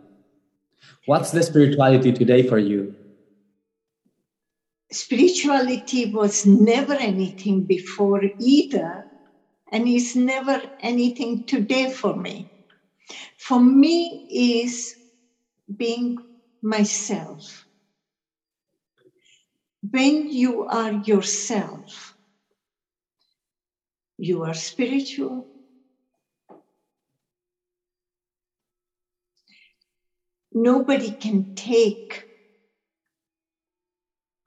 What's 1.06 1.30
the 1.30 1.42
spirituality 1.42 2.12
today 2.12 2.46
for 2.46 2.58
you? 2.58 2.94
Spirituality 4.92 6.06
was 6.06 6.46
never 6.46 6.94
anything 6.94 7.64
before 7.64 8.22
either, 8.38 9.08
and 9.72 9.88
is 9.88 10.14
never 10.14 10.62
anything 10.80 11.44
today 11.44 11.90
for 11.90 12.16
me. 12.16 12.48
For 13.36 13.60
me 13.60 14.22
is 14.30 14.94
being 15.76 16.16
myself. 16.62 17.66
When 19.90 20.28
you 20.28 20.64
are 20.66 20.92
yourself, 20.92 22.14
you 24.18 24.44
are 24.44 24.54
spiritual, 24.54 25.48
nobody 30.52 31.14
can 31.14 31.50
take 31.56 32.25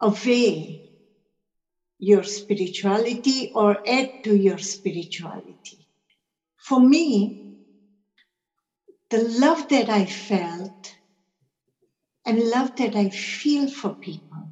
away 0.01 0.81
your 1.99 2.23
spirituality 2.23 3.51
or 3.53 3.77
add 3.87 4.09
to 4.23 4.35
your 4.35 4.57
spirituality. 4.57 5.87
For 6.57 6.79
me, 6.79 7.35
the 9.09 9.19
love 9.19 9.67
that 9.69 9.89
I 9.89 10.05
felt 10.05 10.95
and 12.25 12.49
love 12.49 12.75
that 12.77 12.95
I 12.95 13.09
feel 13.09 13.67
for 13.69 13.95
people, 13.95 14.51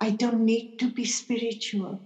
I 0.00 0.10
don't 0.10 0.44
need 0.44 0.72
to 0.78 0.90
be 0.90 1.04
spiritual. 1.04 2.02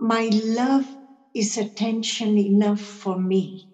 my 0.00 0.30
love 0.32 0.96
is 1.34 1.56
attention 1.56 2.38
enough 2.38 2.80
for 2.80 3.18
me. 3.18 3.66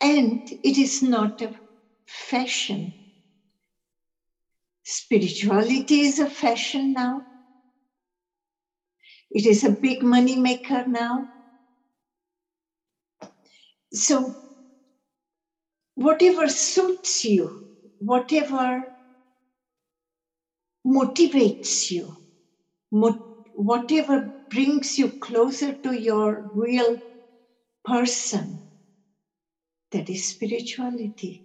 And 0.00 0.48
it 0.62 0.78
is 0.78 1.02
not 1.02 1.40
a 1.40 1.52
fashion. 2.06 2.94
Spirituality 4.84 6.02
is 6.02 6.20
a 6.20 6.28
fashion 6.28 6.92
now. 6.92 7.24
It 9.30 9.44
is 9.44 9.62
a 9.62 9.68
big 9.68 10.02
money 10.02 10.34
maker 10.38 10.82
now. 10.86 11.28
So, 13.92 14.36
whatever 15.96 16.48
suits 16.48 17.24
you, 17.24 17.50
whatever 17.98 18.92
motivates 20.86 21.90
you, 21.90 22.14
whatever 23.54 24.32
brings 24.50 24.98
you 24.98 25.16
closer 25.20 25.72
to 25.82 25.92
your 25.92 26.44
real 26.54 26.98
person, 27.84 28.63
that 29.94 30.10
is 30.10 30.26
spirituality. 30.26 31.42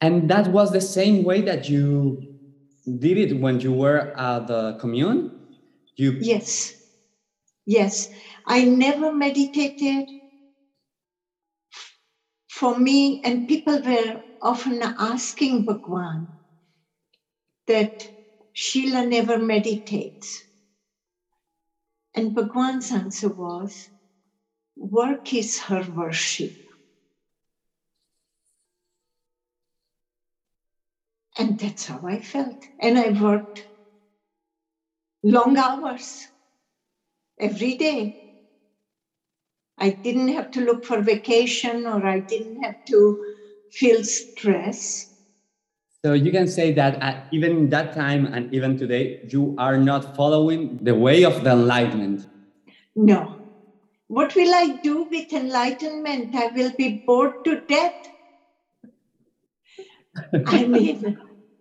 And 0.00 0.28
that 0.30 0.48
was 0.48 0.72
the 0.72 0.80
same 0.80 1.24
way 1.24 1.40
that 1.42 1.68
you 1.68 2.20
did 2.98 3.18
it 3.18 3.40
when 3.40 3.60
you 3.60 3.72
were 3.72 4.12
at 4.18 4.46
the 4.46 4.76
commune? 4.80 5.30
You 5.96 6.16
Yes. 6.20 6.74
Yes. 7.66 8.08
I 8.46 8.64
never 8.64 9.14
meditated. 9.14 10.10
For 12.50 12.76
me, 12.78 13.20
and 13.22 13.46
people 13.46 13.80
were 13.82 14.22
often 14.42 14.82
asking 14.82 15.64
Bhagwan 15.64 16.32
that 17.66 17.92
Sheila 18.52 19.06
never 19.06 19.38
meditates. 19.38 20.42
And 22.14 22.34
Bhagwan's 22.34 22.90
answer 22.90 23.28
was 23.28 23.90
work 24.78 25.32
is 25.32 25.58
her 25.58 25.84
worship. 25.94 26.54
And 31.36 31.58
that's 31.58 31.86
how 31.86 32.00
I 32.04 32.20
felt. 32.20 32.56
And 32.80 32.98
I 32.98 33.10
worked 33.10 33.64
long 35.22 35.56
hours 35.56 36.26
every 37.38 37.74
day. 37.74 38.16
I 39.78 39.90
didn't 39.90 40.28
have 40.28 40.50
to 40.52 40.60
look 40.60 40.84
for 40.84 41.00
vacation 41.00 41.86
or 41.86 42.04
I 42.04 42.20
didn't 42.20 42.62
have 42.62 42.84
to 42.88 43.20
feel 43.70 44.02
stress. 44.02 45.06
So 46.04 46.12
you 46.12 46.32
can 46.32 46.48
say 46.48 46.72
that 46.72 47.00
at, 47.02 47.26
even 47.32 47.68
that 47.70 47.92
time 47.92 48.26
and 48.26 48.52
even 48.52 48.76
today, 48.76 49.20
you 49.28 49.54
are 49.58 49.76
not 49.76 50.14
following 50.16 50.78
the 50.80 50.94
way 50.94 51.24
of 51.24 51.44
the 51.44 51.50
enlightenment. 51.50 52.22
No. 52.94 53.37
What 54.08 54.34
will 54.34 54.54
I 54.54 54.78
do 54.82 55.06
with 55.10 55.32
enlightenment? 55.32 56.34
I 56.34 56.48
will 56.48 56.72
be 56.76 57.02
bored 57.06 57.34
to 57.44 57.60
death. 57.68 57.94
I 60.46 60.64
mean, 60.66 61.16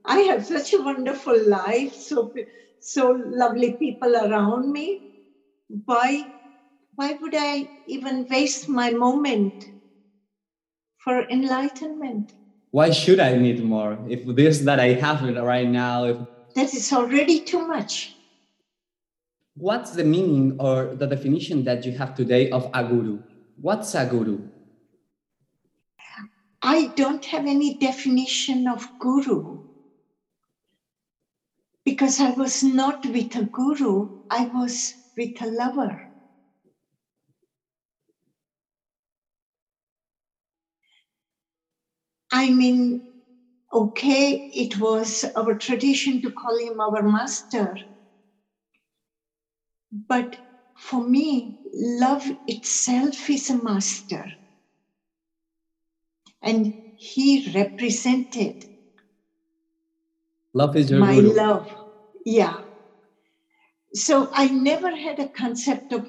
I 0.06 0.20
have 0.20 0.46
such 0.46 0.74
a 0.74 0.82
wonderful 0.82 1.38
life, 1.48 1.94
so 1.94 2.32
so 2.80 3.12
lovely 3.26 3.74
people 3.74 4.16
around 4.16 4.72
me. 4.72 5.02
Why 5.86 6.32
why 6.96 7.18
would 7.20 7.36
I 7.36 7.68
even 7.86 8.26
waste 8.30 8.70
my 8.70 8.92
moment 8.92 9.66
for 11.00 11.30
enlightenment? 11.30 12.32
Why 12.72 12.92
should 12.92 13.20
I 13.20 13.36
need 13.36 13.64
more 13.64 14.00
if 14.08 14.26
this 14.36 14.60
that 14.60 14.80
I 14.80 14.94
have 14.94 15.22
right 15.22 15.68
now? 15.68 16.06
If... 16.06 16.18
That 16.56 16.74
is 16.74 16.92
already 16.94 17.42
too 17.42 17.68
much. 17.68 18.17
What's 19.58 19.92
the 19.92 20.04
meaning 20.04 20.56
or 20.60 20.94
the 20.94 21.08
definition 21.08 21.64
that 21.64 21.84
you 21.84 21.92
have 21.98 22.14
today 22.14 22.52
of 22.52 22.70
a 22.76 22.84
guru? 22.84 23.24
What's 23.60 23.96
a 23.96 24.06
guru? 24.06 24.50
I 26.62 26.94
don't 26.96 27.26
have 27.26 27.48
any 27.48 27.76
definition 27.78 28.68
of 28.68 28.86
guru 29.00 29.62
because 31.84 32.20
I 32.20 32.32
was 32.32 32.62
not 32.62 33.04
with 33.06 33.36
a 33.36 33.46
guru, 33.46 34.10
I 34.30 34.46
was 34.46 34.94
with 35.16 35.42
a 35.42 35.48
lover. 35.48 36.04
I 42.32 42.52
mean, 42.52 43.02
okay, 43.74 44.46
it 44.52 44.80
was 44.80 45.26
our 45.36 45.56
tradition 45.56 46.22
to 46.22 46.32
call 46.32 46.60
him 46.60 46.80
our 46.80 47.02
master. 47.02 47.76
But 50.08 50.36
for 50.78 51.02
me, 51.02 51.56
love 51.74 52.30
itself 52.46 53.30
is 53.30 53.50
a 53.50 53.58
master. 53.58 54.26
And 56.42 56.74
he 56.96 57.50
represented 57.54 58.66
Love 60.54 60.76
is 60.76 60.90
your 60.90 61.00
my 61.00 61.16
guru. 61.16 61.34
love. 61.34 61.68
Yeah. 62.26 62.58
So 63.94 64.30
I 64.34 64.48
never 64.50 64.96
had 64.96 65.20
a 65.20 65.30
concept 65.30 65.94
of 65.94 66.08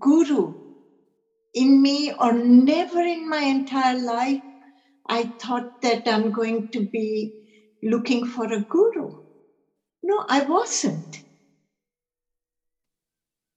guru 0.00 0.54
in 1.54 1.80
me, 1.82 2.12
or 2.18 2.32
never 2.32 3.00
in 3.00 3.28
my 3.28 3.40
entire 3.40 3.98
life. 3.98 4.42
I 5.08 5.32
thought 5.40 5.70
that 5.82 6.06
I'm 6.06 6.30
going 6.30 6.68
to 6.72 6.84
be 6.86 7.32
looking 7.82 8.26
for 8.26 8.44
a 8.44 8.62
guru. 8.62 9.12
No, 10.02 10.24
I 10.28 10.42
wasn't. 10.42 11.22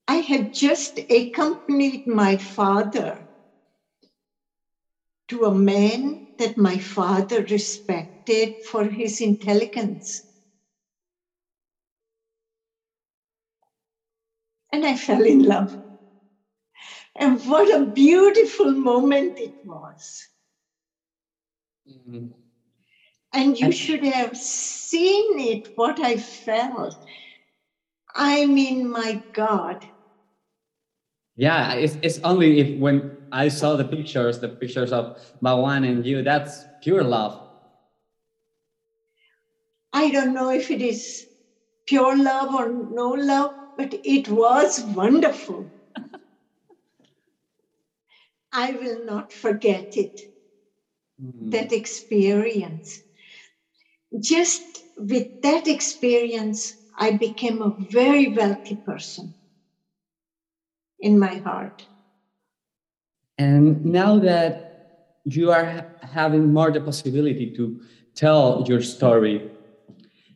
I 0.09 0.21
had 0.21 0.51
just 0.51 0.97
accompanied 1.07 2.07
my 2.07 2.35
father 2.37 3.27
to 5.27 5.45
a 5.45 5.53
man 5.53 6.23
that 6.39 6.57
my 6.57 6.79
father 6.79 7.43
respected 7.43 8.55
for 8.63 8.85
his 8.85 9.21
intelligence. 9.21 10.23
And 14.73 14.83
I 14.83 14.95
fell 14.95 15.23
in 15.23 15.43
love. 15.43 15.77
And 17.15 17.39
what 17.45 17.69
a 17.69 17.85
beautiful 17.85 18.73
moment 18.73 19.33
it 19.37 19.53
was. 19.63 20.27
Mm-hmm. 21.87 22.29
And 23.31 23.59
you 23.59 23.65
And- 23.65 23.75
should 23.75 24.03
have 24.03 24.35
seen 24.35 25.37
it, 25.37 25.67
what 25.75 25.99
I 25.99 26.17
felt. 26.17 26.97
I 28.15 28.47
mean, 28.47 28.89
my 28.89 29.21
God. 29.33 29.85
Yeah, 31.39 31.75
it's, 31.75 31.95
it's 32.03 32.19
only 32.25 32.59
if 32.59 32.77
when 32.79 33.15
I 33.31 33.47
saw 33.47 33.77
the 33.77 33.85
pictures, 33.85 34.41
the 34.41 34.49
pictures 34.49 34.91
of 34.91 35.17
Bhagwan 35.41 35.85
and 35.85 36.05
you, 36.05 36.21
that's 36.21 36.65
pure 36.81 37.01
love. 37.01 37.47
I 39.93 40.11
don't 40.11 40.33
know 40.33 40.49
if 40.49 40.69
it 40.69 40.81
is 40.81 41.27
pure 41.87 42.17
love 42.17 42.53
or 42.53 42.73
no 42.73 43.11
love, 43.11 43.51
but 43.77 43.93
it 44.03 44.27
was 44.27 44.83
wonderful. 44.83 45.71
I 48.51 48.71
will 48.71 49.05
not 49.05 49.31
forget 49.31 49.95
it, 49.95 50.19
Mm. 51.21 51.51
that 51.51 51.71
experience. 51.71 53.03
Just 54.21 54.83
with 54.97 55.29
that 55.41 55.67
experience, 55.67 56.75
I 56.95 57.17
became 57.17 57.59
a 57.63 57.73
very 57.91 58.27
wealthy 58.27 58.75
person 58.85 59.33
in 60.99 61.17
my 61.17 61.35
heart. 61.35 61.85
And 63.37 63.85
now 63.85 64.19
that 64.19 64.69
you 65.23 65.51
are 65.51 65.65
ha- 65.65 65.85
having 66.01 66.51
more 66.53 66.71
the 66.71 66.81
possibility 66.81 67.51
to 67.55 67.79
tell 68.15 68.63
your 68.67 68.81
story, 68.81 69.49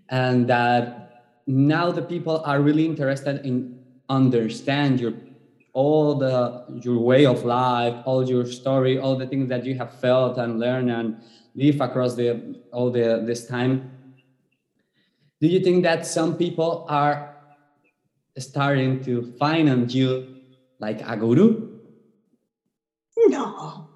and 0.10 0.48
that 0.48 1.42
now 1.48 1.92
the 1.92 2.02
people 2.02 2.42
are 2.46 2.62
really 2.62 2.86
interested 2.86 3.46
in 3.46 3.80
understand 4.10 5.00
your 5.00 5.14
all 5.74 6.16
the 6.16 6.66
your 6.84 7.00
way 7.00 7.26
of 7.26 7.44
life, 7.44 7.96
all 8.06 8.28
your 8.28 8.46
story, 8.46 9.00
all 9.00 9.16
the 9.16 9.26
things 9.28 9.50
that 9.50 9.66
you 9.66 9.76
have 9.76 9.92
felt 10.00 10.38
and 10.38 10.60
learned 10.60 10.92
and 10.92 11.18
live 11.56 11.82
across 11.82 12.16
the 12.16 12.62
all 12.72 12.92
the 12.92 13.24
this 13.26 13.48
time. 13.48 13.92
Do 15.42 15.48
you 15.48 15.60
think 15.60 15.84
that 15.84 16.06
some 16.06 16.38
people 16.38 16.86
are 16.88 17.36
starting 18.38 19.04
to 19.04 19.34
find 19.38 19.70
on 19.70 19.90
you 19.90 20.33
like 20.84 21.02
a 21.08 21.16
guru? 21.16 21.48
No, 23.18 23.90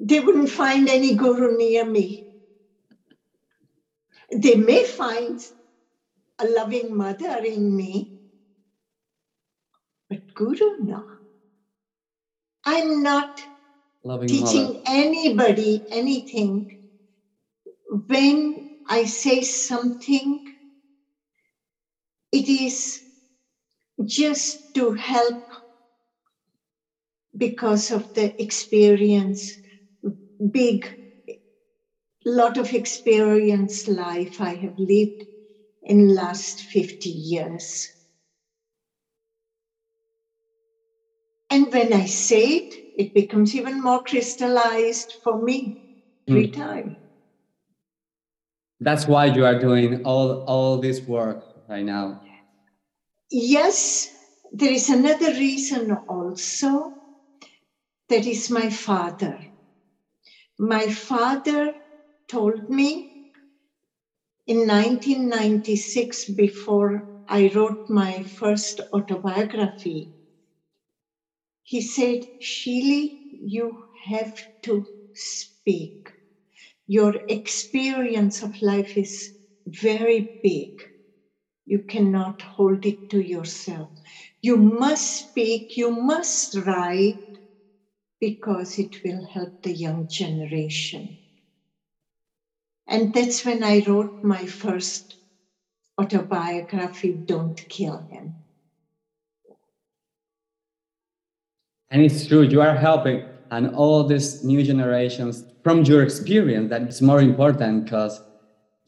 they 0.00 0.20
wouldn't 0.20 0.48
find 0.50 0.88
any 0.88 1.14
guru 1.14 1.56
near 1.56 1.84
me. 1.84 2.24
They 4.44 4.54
may 4.54 4.82
find 4.84 5.38
a 6.38 6.46
loving 6.46 6.96
mother 6.96 7.38
in 7.44 7.76
me, 7.76 8.12
but 10.08 10.20
guru, 10.34 10.70
no. 10.80 11.02
I'm 12.64 13.02
not 13.02 13.28
Loving 14.04 14.28
teaching 14.28 14.68
mother. 14.68 14.78
anybody 14.86 15.84
anything 15.90 16.66
when 18.08 18.66
I 18.88 19.04
say 19.04 19.42
something, 19.42 20.40
it 22.32 22.48
is 22.48 23.00
just 24.04 24.62
to 24.74 24.92
help 24.92 25.42
because 27.36 27.90
of 27.90 28.06
the 28.14 28.34
experience, 28.40 29.58
big, 30.52 30.86
lot 32.24 32.56
of 32.56 32.72
experience 32.72 33.86
life 33.88 34.40
I 34.40 34.54
have 34.56 34.74
lived 34.76 35.24
in 35.82 36.14
last 36.14 36.60
50 36.60 37.08
years. 37.08 37.88
And 41.50 41.72
when 41.72 41.92
I 41.92 42.06
say 42.06 42.58
it, 42.58 42.74
it 42.94 43.14
becomes 43.14 43.54
even 43.54 43.82
more 43.82 44.02
crystallized 44.02 45.16
for 45.24 45.42
me 45.42 45.74
every 46.28 46.48
mm. 46.48 46.52
time. 46.52 46.96
That's 48.80 49.06
why 49.06 49.26
you 49.26 49.44
are 49.44 49.58
doing 49.58 50.02
all, 50.04 50.42
all 50.44 50.78
this 50.78 51.00
work 51.02 51.44
right 51.68 51.84
now. 51.84 52.20
Yes, 53.32 54.06
there 54.52 54.70
is 54.70 54.88
another 54.88 55.30
reason 55.32 55.90
also. 56.06 56.92
That 58.08 58.26
is 58.26 58.50
my 58.50 58.68
father. 58.68 59.38
My 60.60 60.88
father 60.88 61.72
told 62.28 62.68
me 62.68 63.08
in 64.44 64.66
1996, 64.66 66.24
before 66.24 67.06
I 67.28 67.48
wrote 67.54 67.78
my 67.88 68.22
first 68.24 68.80
autobiography, 68.92 70.10
he 71.62 71.80
said, 71.80 72.26
Sheely, 72.38 73.16
you 73.30 73.78
have 74.04 74.34
to 74.60 74.84
speak. 75.14 75.94
Your 76.86 77.14
experience 77.28 78.42
of 78.42 78.54
life 78.62 78.96
is 78.96 79.30
very 79.66 80.30
big. 80.42 80.70
You 81.70 81.78
cannot 81.78 82.42
hold 82.42 82.84
it 82.84 83.08
to 83.10 83.20
yourself. 83.20 83.90
You 84.42 84.56
must 84.56 85.28
speak, 85.28 85.76
you 85.76 85.92
must 85.92 86.56
write, 86.66 87.22
because 88.18 88.76
it 88.76 88.96
will 89.04 89.24
help 89.24 89.62
the 89.62 89.72
young 89.72 90.08
generation. 90.08 91.16
And 92.88 93.14
that's 93.14 93.44
when 93.44 93.62
I 93.62 93.84
wrote 93.86 94.18
my 94.24 94.46
first 94.46 95.14
autobiography, 95.96 97.12
Don't 97.12 97.60
Kill 97.68 97.98
Him. 98.10 98.34
And 101.88 102.02
it's 102.02 102.26
true, 102.26 102.42
you 102.42 102.60
are 102.62 102.74
helping 102.74 103.22
and 103.52 103.76
all 103.76 104.02
these 104.02 104.42
new 104.42 104.64
generations 104.64 105.44
from 105.62 105.84
your 105.84 106.02
experience 106.02 106.70
that 106.70 106.82
is 106.82 107.00
more 107.00 107.20
important 107.20 107.84
because 107.84 108.20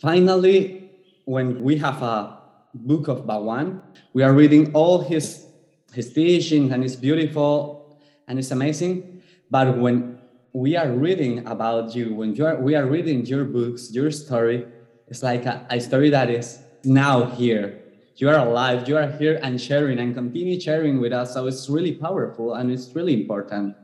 finally 0.01 0.91
when 1.27 1.63
we 1.63 1.77
have 1.77 2.03
a 2.03 2.42
book 2.75 3.09
of 3.09 3.27
Bhagwan, 3.27 3.83
we 4.13 4.23
are 4.23 4.33
reading 4.33 4.73
all 4.75 5.01
his 5.01 5.47
his 5.93 6.13
teachings 6.13 6.73
and 6.73 6.83
it's 6.83 6.97
beautiful 6.97 7.99
and 8.27 8.39
it's 8.39 8.51
amazing. 8.51 9.23
But 9.51 9.77
when 9.77 10.19
we 10.55 10.77
are 10.77 10.91
reading 10.91 11.47
about 11.47 11.95
you, 11.95 12.15
when 12.15 12.35
you 12.35 12.47
are, 12.47 12.57
we 12.57 12.75
are 12.75 12.87
reading 12.87 13.27
your 13.27 13.45
books, 13.45 13.93
your 13.93 14.11
story, 14.11 14.67
it's 15.09 15.23
like 15.23 15.45
a, 15.45 15.67
a 15.69 15.79
story 15.81 16.09
that 16.11 16.31
is 16.31 16.61
now 16.85 17.27
here 17.27 17.83
you 18.17 18.29
are 18.29 18.39
alive, 18.47 18.89
you 18.89 18.97
are 18.97 19.11
here 19.11 19.41
and 19.43 19.61
sharing 19.61 19.99
and 19.99 20.15
continue 20.15 20.61
sharing 20.61 21.01
with 21.01 21.13
us. 21.13 21.35
So 21.35 21.47
it's 21.47 21.69
really 21.69 21.93
powerful 21.93 22.55
and 22.55 22.71
it's 22.71 22.95
really 22.95 23.15
important. 23.23 23.75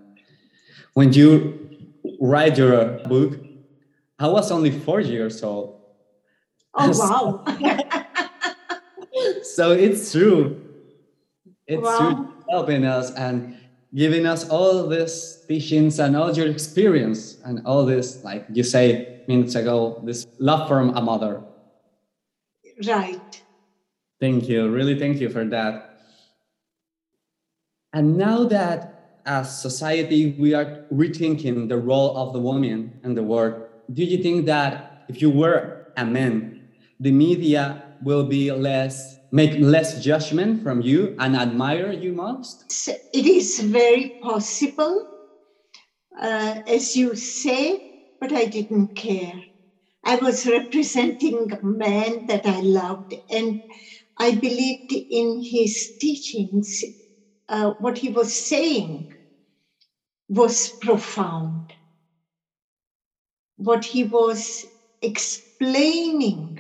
When 0.95 1.13
you 1.13 1.59
write 2.21 2.59
your 2.59 2.99
book, 3.09 3.39
I 4.19 4.29
was 4.29 4.51
only 4.51 4.71
four 4.71 5.01
years 5.01 5.43
old. 5.43 5.81
Oh, 6.75 7.43
wow. 7.47 8.05
so 9.59 9.73
it's 9.73 10.13
true. 10.13 10.63
It's 11.67 11.83
wow. 11.83 11.99
true 11.99 12.33
helping 12.49 12.85
us 12.85 13.11
and 13.17 13.59
giving 13.93 14.25
us 14.25 14.49
all 14.49 14.87
these 14.87 15.45
teachings 15.49 15.99
and 15.99 16.15
all 16.17 16.31
your 16.33 16.47
experience 16.47 17.39
and 17.45 17.67
all 17.67 17.85
this, 17.85 18.23
like 18.23 18.47
you 18.53 18.63
say 18.63 19.21
minutes 19.27 19.57
ago, 19.57 20.01
this 20.05 20.29
love 20.39 20.69
from 20.69 20.97
a 20.97 21.03
mother. 21.03 21.43
Right 22.87 23.43
Thank 24.21 24.49
you. 24.49 24.71
Really, 24.71 24.97
thank 24.97 25.19
you 25.19 25.29
for 25.29 25.45
that. 25.47 26.03
And 27.93 28.17
now 28.17 28.45
that 28.45 29.21
as 29.27 29.61
society 29.61 30.37
we 30.39 30.55
are 30.55 30.87
rethinking 30.93 31.69
the 31.69 31.79
role 31.79 32.17
of 32.17 32.33
the 32.33 32.39
woman 32.39 33.01
in 33.03 33.15
the 33.15 33.25
world, 33.25 33.67
do 33.93 34.05
you 34.05 34.23
think 34.23 34.47
that 34.47 35.05
if 35.09 35.21
you 35.21 35.31
were 35.31 35.91
a 35.97 36.05
man, 36.05 36.69
the 37.01 37.11
media 37.11 37.83
will 38.03 38.25
be 38.25 38.53
less 38.53 39.18
make 39.31 39.59
less 39.59 40.03
judgment 40.03 40.63
from 40.63 40.81
you 40.81 41.15
and 41.19 41.37
admire 41.37 41.93
you 41.93 42.13
most? 42.13 42.65
It 43.13 43.27
is 43.27 43.59
very 43.59 44.17
possible, 44.23 45.09
uh, 46.21 46.57
as 46.67 46.97
you 46.97 47.15
say, 47.15 47.81
but 48.21 48.33
I 48.33 48.47
didn't 48.47 48.95
care. 48.95 49.41
I 50.05 50.17
was 50.17 50.47
representing 50.47 51.51
a 51.53 51.65
man 51.65 52.25
that 52.27 52.47
I 52.47 52.61
loved, 52.61 53.15
and 53.31 53.61
I 54.19 54.35
believed 54.37 54.93
in 55.11 55.43
his 55.45 55.91
teachings. 56.01 56.83
Uh, 57.49 57.73
what 57.79 57.99
he 57.99 58.11
was 58.11 58.35
saying 58.35 59.07
was 60.29 60.75
profound. 60.81 61.73
What 63.57 63.85
he 63.85 64.05
was 64.05 64.65
explaining, 65.01 66.59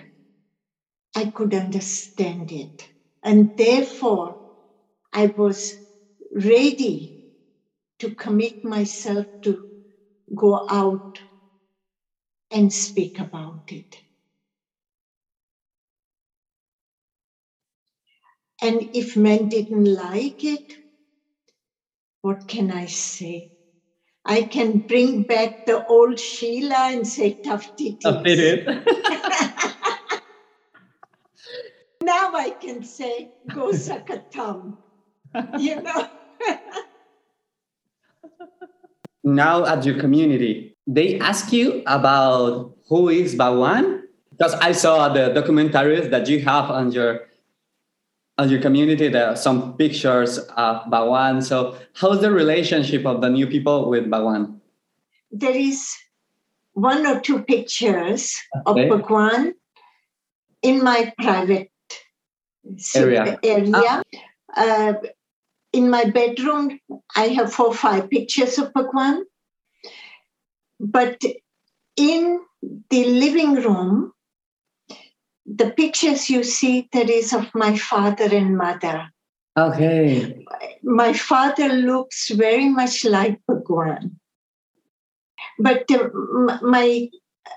I 1.18 1.32
could 1.34 1.52
understand 1.52 2.52
it. 2.52 2.84
And 3.24 3.50
therefore, 3.56 4.38
I 5.12 5.26
was 5.36 5.74
ready 6.32 7.12
to 7.98 8.14
commit 8.14 8.62
myself 8.62 9.26
to 9.42 9.58
go 10.32 10.64
out 10.70 11.18
and 12.52 12.72
speak 12.72 13.18
about 13.18 13.62
it. 13.72 13.96
And 18.62 18.88
if 18.92 19.16
men 19.16 19.48
didn't 19.48 19.92
like 19.92 20.44
it, 20.44 20.72
what 22.22 22.46
can 22.46 22.70
I 22.70 22.86
say? 22.86 23.50
I 24.24 24.42
can 24.42 24.78
bring 24.78 25.22
back 25.22 25.56
the 25.66 25.84
old 25.84 26.20
Sheila 26.20 26.92
and 26.92 27.04
say 27.04 27.40
tough 27.42 27.66
titties. 27.76 28.04
Now 32.08 32.32
I 32.32 32.56
can 32.56 32.82
say 32.84 33.32
go 33.52 33.70
suck 33.72 34.08
a 34.08 34.16
thumb. 34.32 34.78
you 35.58 35.76
know. 35.82 36.08
now 39.24 39.66
at 39.66 39.84
your 39.84 40.00
community, 40.00 40.74
they 40.86 41.20
ask 41.20 41.52
you 41.52 41.82
about 41.84 42.72
who 42.88 43.10
is 43.10 43.34
Bhagwan? 43.34 44.04
Because 44.30 44.54
I 44.54 44.72
saw 44.72 45.12
the 45.12 45.36
documentaries 45.36 46.08
that 46.08 46.30
you 46.30 46.40
have 46.48 46.70
on 46.70 46.92
your 46.92 47.28
on 48.38 48.48
your 48.48 48.62
community 48.62 49.08
there 49.08 49.28
are 49.28 49.36
some 49.36 49.76
pictures 49.76 50.38
of 50.56 50.88
Bhagwan. 50.88 51.42
So 51.42 51.76
how's 51.92 52.22
the 52.22 52.30
relationship 52.30 53.04
of 53.04 53.20
the 53.20 53.28
new 53.28 53.46
people 53.46 53.90
with 53.90 54.08
Bhagwan? 54.08 54.62
There 55.30 55.54
is 55.54 55.92
one 56.72 57.04
or 57.04 57.20
two 57.20 57.42
pictures 57.42 58.32
okay. 58.64 58.88
of 58.88 58.88
Bhagwan 58.88 59.52
in 60.62 60.82
my 60.82 61.12
private 61.18 61.68
area. 62.94 63.38
area. 63.42 63.72
Ah. 63.74 64.02
Uh, 64.56 64.94
in 65.72 65.90
my 65.90 66.04
bedroom, 66.04 66.80
I 67.14 67.28
have 67.28 67.52
four 67.52 67.68
or 67.68 67.74
five 67.74 68.10
pictures 68.10 68.58
of 68.58 68.72
Bhagwan. 68.72 69.24
But 70.80 71.20
in 71.96 72.40
the 72.90 73.04
living 73.04 73.54
room, 73.56 74.12
the 75.44 75.70
pictures 75.70 76.30
you 76.30 76.42
see 76.42 76.88
that 76.92 77.10
is 77.10 77.32
of 77.32 77.54
my 77.54 77.76
father 77.76 78.28
and 78.34 78.56
mother. 78.56 79.08
Okay. 79.56 80.44
My 80.82 81.12
father 81.12 81.68
looks 81.68 82.30
very 82.30 82.68
much 82.68 83.04
like 83.04 83.40
Bhagwan. 83.46 84.18
But 85.58 85.90
uh, 85.90 86.08
my 86.62 87.08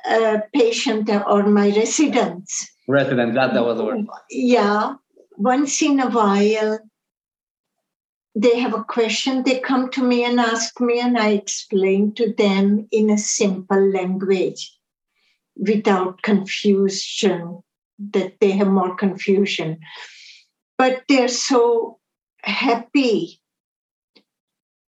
uh, 0.10 0.40
patient 0.54 1.10
or 1.10 1.44
my 1.44 1.70
residents. 1.70 2.70
Resident, 2.91 3.34
that, 3.36 3.54
that 3.54 3.65
was 3.65 3.77
the 3.77 3.86
word. 3.86 4.06
Yeah. 4.30 4.95
Once 5.38 5.82
in 5.82 5.99
a 5.99 6.10
while, 6.10 6.80
they 8.36 8.60
have 8.60 8.73
a 8.73 8.84
question, 8.84 9.43
they 9.43 9.60
come 9.60 9.89
to 9.91 10.04
me 10.04 10.23
and 10.23 10.39
ask 10.39 10.80
me, 10.80 10.99
and 10.99 11.17
I 11.17 11.30
explain 11.30 12.13
to 12.15 12.34
them 12.34 12.88
in 12.91 13.10
a 13.10 13.17
simple 13.17 13.91
language 13.91 14.77
without 15.56 16.21
confusion 16.21 17.62
that 18.13 18.39
they 18.39 18.51
have 18.51 18.67
more 18.67 18.95
confusion. 18.95 19.80
But 20.77 21.04
they're 21.08 21.27
so 21.27 21.99
happy 22.43 23.39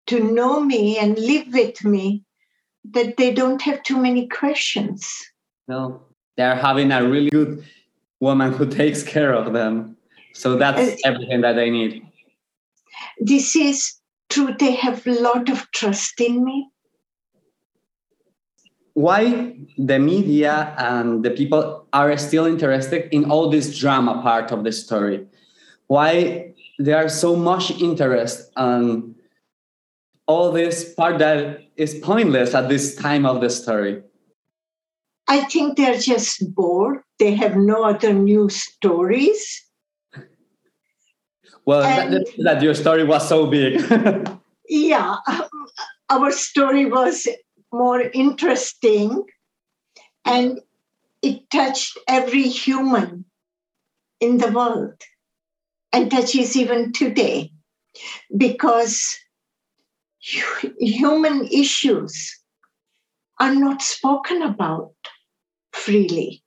to 0.07 0.19
know 0.19 0.61
me 0.61 0.97
and 0.97 1.17
live 1.17 1.47
with 1.53 1.83
me 1.83 2.23
that 2.91 3.17
they 3.17 3.33
don't 3.33 3.61
have 3.61 3.83
too 3.83 3.97
many 3.97 4.27
questions. 4.27 5.09
No. 5.67 6.01
they're 6.35 6.55
having 6.55 6.91
a 6.91 7.07
really 7.07 7.29
good 7.29 7.63
woman 8.23 8.53
who 8.53 8.65
takes 8.65 9.03
care 9.03 9.33
of 9.33 9.51
them. 9.53 9.97
So 10.33 10.55
that's 10.55 11.01
everything 11.05 11.41
that 11.41 11.53
they 11.53 11.69
need. 11.69 12.01
This 13.19 13.55
is 13.55 13.99
true. 14.29 14.55
They 14.57 14.73
have 14.85 15.05
a 15.05 15.19
lot 15.19 15.49
of 15.49 15.69
trust 15.71 16.21
in 16.21 16.43
me. 16.43 16.69
Why 18.93 19.57
the 19.77 19.99
media 19.99 20.73
and 20.77 21.25
the 21.25 21.31
people 21.31 21.87
are 21.91 22.15
still 22.17 22.45
interested 22.45 23.09
in 23.11 23.29
all 23.29 23.49
this 23.49 23.77
drama 23.77 24.21
part 24.21 24.51
of 24.51 24.63
the 24.63 24.71
story? 24.71 25.25
Why 25.87 26.53
there 26.79 26.97
are 27.03 27.09
so 27.09 27.35
much 27.35 27.71
interest 27.81 28.51
on 28.55 29.15
all 30.27 30.51
this 30.51 30.93
part 30.93 31.19
that 31.19 31.61
is 31.75 31.95
pointless 31.95 32.53
at 32.53 32.69
this 32.69 32.95
time 32.95 33.25
of 33.25 33.41
the 33.41 33.49
story? 33.49 34.01
I 35.27 35.41
think 35.45 35.77
they're 35.77 35.99
just 35.99 36.53
bored. 36.53 37.01
They 37.23 37.35
have 37.35 37.55
no 37.55 37.85
other 37.85 38.11
new 38.11 38.49
stories. 38.49 39.63
Well, 41.65 41.81
that, 41.81 42.25
that, 42.43 42.61
your 42.61 42.73
story 42.73 43.05
was 43.05 43.29
so 43.29 43.47
big. 43.47 43.81
yeah, 44.67 45.15
our 46.09 46.31
story 46.31 46.85
was 46.85 47.29
more 47.71 48.01
interesting 48.13 49.23
and 50.25 50.59
it 51.21 51.49
touched 51.49 51.97
every 52.09 52.43
human 52.43 53.23
in 54.19 54.39
the 54.39 54.51
world 54.51 55.01
and 55.93 56.11
touches 56.11 56.57
even 56.57 56.91
today 56.91 57.53
because 58.35 59.17
human 60.19 61.47
issues 61.47 62.37
are 63.39 63.55
not 63.55 63.81
spoken 63.81 64.41
about 64.41 64.91
freely. 65.71 66.42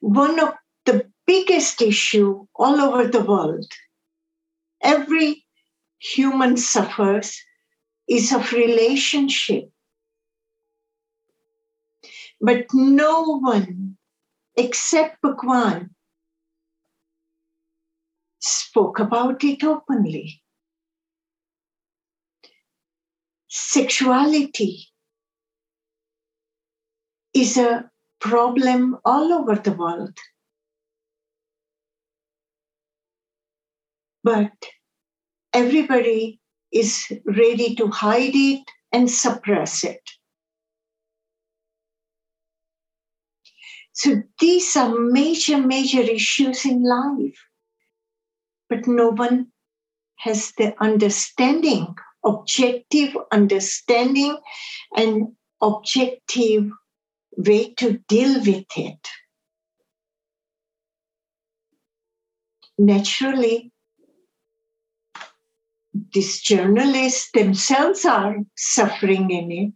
One 0.00 0.38
of 0.40 0.54
the 0.84 1.10
biggest 1.26 1.82
issue 1.82 2.46
all 2.54 2.80
over 2.80 3.06
the 3.06 3.20
world, 3.22 3.70
every 4.82 5.44
human 5.98 6.56
suffers, 6.56 7.36
is 8.08 8.32
of 8.32 8.52
relationship. 8.52 9.70
But 12.40 12.66
no 12.72 13.38
one 13.40 13.98
except 14.56 15.20
Bhagwan 15.22 15.94
spoke 18.40 18.98
about 18.98 19.44
it 19.44 19.62
openly. 19.64 20.42
Sexuality 23.48 24.88
is 27.34 27.56
a 27.56 27.90
problem 28.20 28.98
all 29.04 29.32
over 29.32 29.54
the 29.54 29.72
world. 29.72 30.16
But 34.24 34.52
everybody 35.52 36.40
is 36.72 37.06
ready 37.24 37.74
to 37.76 37.88
hide 37.88 38.34
it 38.34 38.64
and 38.92 39.10
suppress 39.10 39.84
it. 39.84 40.02
So 43.92 44.22
these 44.38 44.76
are 44.76 44.96
major, 44.96 45.58
major 45.58 46.02
issues 46.02 46.64
in 46.64 46.84
life. 46.84 47.38
But 48.68 48.86
no 48.86 49.08
one 49.08 49.48
has 50.18 50.52
the 50.58 50.74
understanding, 50.80 51.94
objective 52.24 53.16
understanding, 53.32 54.36
and 54.94 55.28
objective 55.60 56.70
way 57.38 57.72
to 57.74 57.98
deal 58.08 58.40
with 58.40 58.66
it. 58.76 59.08
Naturally, 62.76 63.72
these 66.12 66.40
journalists 66.40 67.30
themselves 67.32 68.04
are 68.04 68.36
suffering 68.56 69.30
in 69.30 69.52
it. 69.52 69.74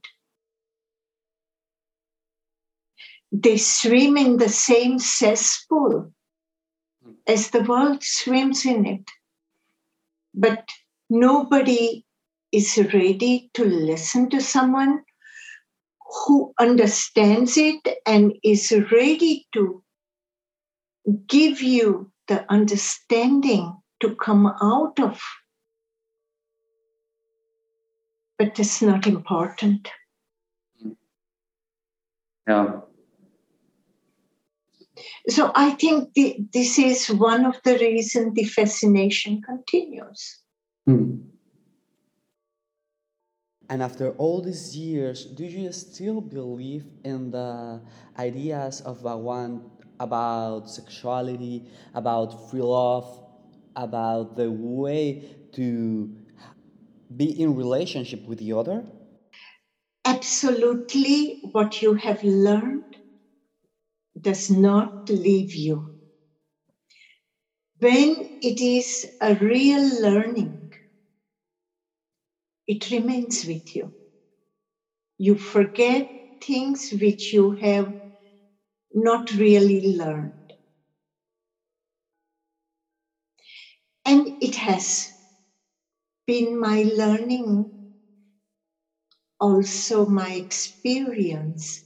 They 3.31 3.57
swim 3.57 4.17
in 4.17 4.37
the 4.37 4.49
same 4.49 4.99
cesspool 4.99 6.13
as 7.27 7.51
the 7.51 7.63
world 7.63 8.03
swims 8.03 8.67
in 8.67 8.87
it. 8.87 9.11
But 10.35 10.69
nobody 11.09 12.05
is 12.51 12.77
ready 12.93 13.51
to 13.55 13.65
listen 13.65 14.29
to 14.31 14.41
someone 14.41 15.03
who 16.13 16.53
understands 16.59 17.57
it 17.57 17.81
and 18.07 18.33
is 18.43 18.73
ready 18.91 19.47
to 19.55 19.83
give 21.27 21.63
you 21.63 22.11
the 22.29 22.45
understanding 22.53 23.77
to 24.01 24.15
come 24.17 24.47
out 24.47 24.99
of. 25.01 25.21
But 28.39 28.59
it's 28.59 28.83
not 28.83 29.07
important. 29.07 29.89
Yeah. 32.47 32.81
So 35.29 35.53
I 35.55 35.71
think 35.71 36.13
the, 36.15 36.37
this 36.53 36.79
is 36.79 37.09
one 37.09 37.47
of 37.47 37.57
the 37.65 37.79
reasons 37.79 38.35
the 38.35 38.45
fascination 38.45 39.41
continues. 39.43 40.41
Hmm. 40.87 41.17
And 43.73 43.83
after 43.83 44.11
all 44.19 44.43
these 44.43 44.77
years, 44.77 45.25
do 45.25 45.45
you 45.47 45.73
still 45.73 46.21
believe 46.21 46.85
in 47.05 47.31
the 47.31 47.81
ideas 48.19 48.81
of 48.83 49.03
Bhagwan 49.03 49.63
about 49.99 50.69
sexuality, 50.69 51.65
about 51.95 52.35
free 52.51 52.61
love, 52.61 53.09
about 53.75 54.37
the 54.37 54.53
way 54.53 55.23
to 55.53 56.11
be 57.17 57.27
in 57.41 57.55
relationship 57.55 58.27
with 58.27 58.39
the 58.39 58.53
other? 58.53 58.85
Absolutely, 60.05 61.39
what 61.43 61.83
you 61.83 61.95
have 61.95 62.23
learned 62.23 62.85
does 64.19 64.49
not 64.49 64.95
leave 65.11 65.55
you. 65.55 65.91
When 67.81 68.31
it 68.41 68.63
is 68.63 69.05
a 69.21 69.35
real 69.35 69.83
learning, 70.01 70.62
it 72.73 72.91
remains 72.91 73.45
with 73.45 73.75
you. 73.75 73.93
You 75.17 75.37
forget 75.37 76.11
things 76.39 76.91
which 76.91 77.33
you 77.33 77.53
have 77.53 77.95
not 78.95 79.31
really 79.33 79.81
learned. 79.97 80.35
And 84.05 84.31
it 84.41 84.55
has 84.55 85.09
been 86.27 86.59
my 86.59 86.83
learning, 86.83 87.71
also 89.39 90.07
my 90.07 90.31
experience, 90.33 91.83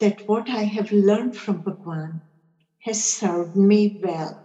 that 0.00 0.22
what 0.26 0.50
I 0.50 0.64
have 0.64 0.90
learned 0.92 1.36
from 1.36 1.62
Bhagwan 1.62 2.22
has 2.80 3.04
served 3.04 3.56
me 3.56 3.94
well. 4.00 4.42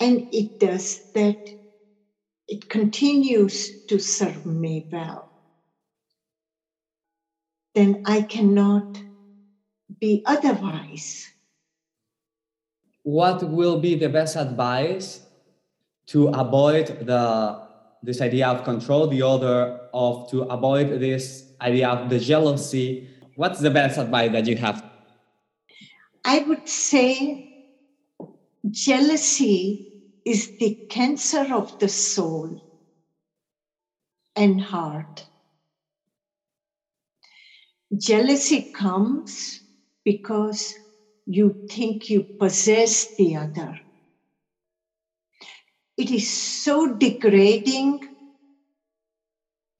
And 0.00 0.26
it 0.32 0.58
does 0.58 1.02
that 1.14 1.36
it 2.48 2.68
continues 2.68 3.84
to 3.84 3.98
serve 3.98 4.46
me 4.46 4.86
well, 4.90 5.30
then 7.74 8.02
I 8.06 8.22
cannot 8.22 8.98
be 10.00 10.22
otherwise. 10.24 11.28
What 13.02 13.42
will 13.42 13.80
be 13.80 13.94
the 13.94 14.08
best 14.08 14.36
advice 14.36 15.20
to 16.08 16.28
avoid 16.28 17.06
the 17.06 17.68
this 18.02 18.20
idea 18.20 18.46
of 18.46 18.64
control, 18.64 19.08
the 19.08 19.22
other 19.22 19.80
of 19.92 20.30
to 20.30 20.42
avoid 20.42 21.00
this 21.00 21.52
idea 21.60 21.88
of 21.88 22.08
the 22.08 22.18
jealousy? 22.18 23.08
What's 23.36 23.60
the 23.60 23.70
best 23.70 23.98
advice 23.98 24.32
that 24.32 24.46
you 24.46 24.56
have? 24.56 24.82
I 26.24 26.40
would 26.40 26.68
say 26.68 27.66
jealousy 28.70 29.97
is 30.24 30.50
the 30.58 30.78
cancer 30.88 31.54
of 31.54 31.72
the 31.78 31.88
soul 31.88 32.56
and 34.34 34.60
heart. 34.60 35.28
Jealousy 37.96 38.70
comes 38.72 39.60
because 40.04 40.74
you 41.26 41.58
think 41.68 42.08
you 42.08 42.28
possess 42.38 43.12
the 43.16 43.36
other. 43.36 43.74
It 45.98 46.10
is 46.10 46.30
so 46.30 46.86
degrading 46.94 48.00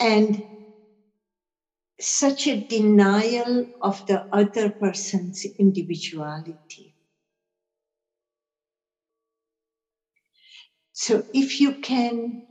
and 0.01 0.45
such 2.01 2.47
a 2.47 2.57
denial 2.65 3.67
of 3.81 4.03
the 4.07 4.27
other 4.33 4.71
person's 4.71 5.45
individuality. 5.59 6.88
So 11.01 11.23
if 11.33 11.61
you 11.61 11.79
can 11.79 12.43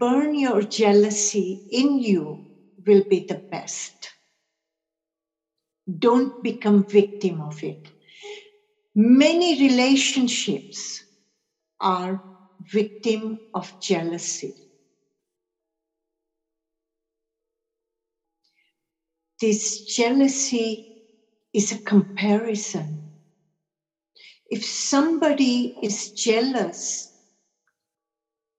burn 0.00 0.34
your 0.34 0.62
jealousy 0.62 1.60
in 1.68 1.98
you 1.98 2.42
will 2.86 3.02
be 3.06 3.26
the 3.28 3.42
best. 3.50 4.14
Don't 5.98 6.42
become 6.42 6.88
victim 6.88 7.42
of 7.42 7.62
it. 7.62 7.86
Many 8.94 9.60
relationships 9.60 11.04
are 11.80 12.24
victim 12.60 13.42
of 13.52 13.74
jealousy. 13.78 14.54
This 19.38 19.82
jealousy 19.82 20.86
is 21.52 21.72
a 21.72 21.80
comparison. 21.82 23.11
If 24.52 24.64
somebody 24.64 25.74
is 25.82 26.10
jealous, 26.10 27.10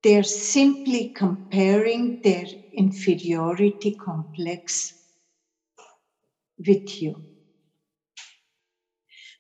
they're 0.04 0.22
simply 0.22 1.12
comparing 1.16 2.20
their 2.22 2.46
inferiority 2.72 3.96
complex 4.06 4.94
with 6.66 7.00
you. 7.02 7.24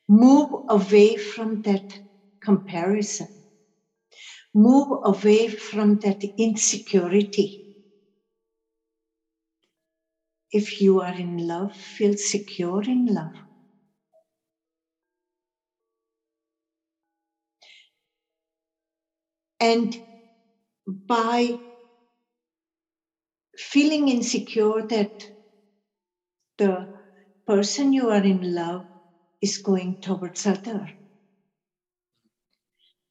Move 0.07 0.47
away 0.69 1.17
from 1.17 1.59
that 1.63 1.83
comparison. 2.41 3.27
Move 4.55 4.87
away 5.03 5.47
from 5.47 5.97
that 5.97 6.21
insecurity. 6.37 7.59
If 10.53 10.79
you 10.79 11.01
are 11.01 11.13
in 11.13 11.35
love, 11.35 11.73
feel 11.73 12.13
secure 12.15 12.81
in 12.83 13.07
love. 13.07 13.33
And 19.63 19.95
by 21.07 21.59
feeling 23.57 24.09
insecure 24.09 24.83
that 24.83 25.29
the 26.57 26.89
person 27.45 27.93
you 27.93 28.09
are 28.09 28.23
in 28.23 28.55
love 28.55 28.87
is 29.41 29.57
going 29.59 29.99
towards 30.01 30.45
other, 30.45 30.89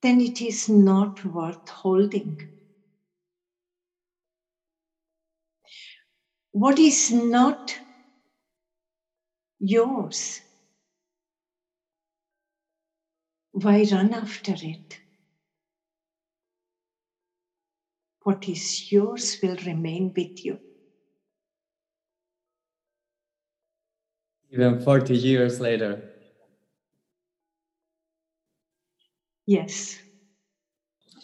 then 0.03 0.20
it 0.20 0.38
is 0.42 0.68
not 0.68 1.24
worth 1.24 1.66
holding. 1.66 2.38
What 6.53 6.78
is 6.78 7.11
not 7.11 7.80
yours? 9.61 10.42
Why 13.53 13.86
run 13.90 14.12
after 14.12 14.57
it? 14.61 15.01
What 18.25 18.49
is 18.49 18.93
yours 18.93 19.39
will 19.43 19.57
remain 19.66 20.12
with 20.16 20.45
you. 20.45 20.59
Even 24.53 24.81
40 24.81 25.16
years 25.16 25.61
later. 25.61 26.03
Yes. 29.47 29.99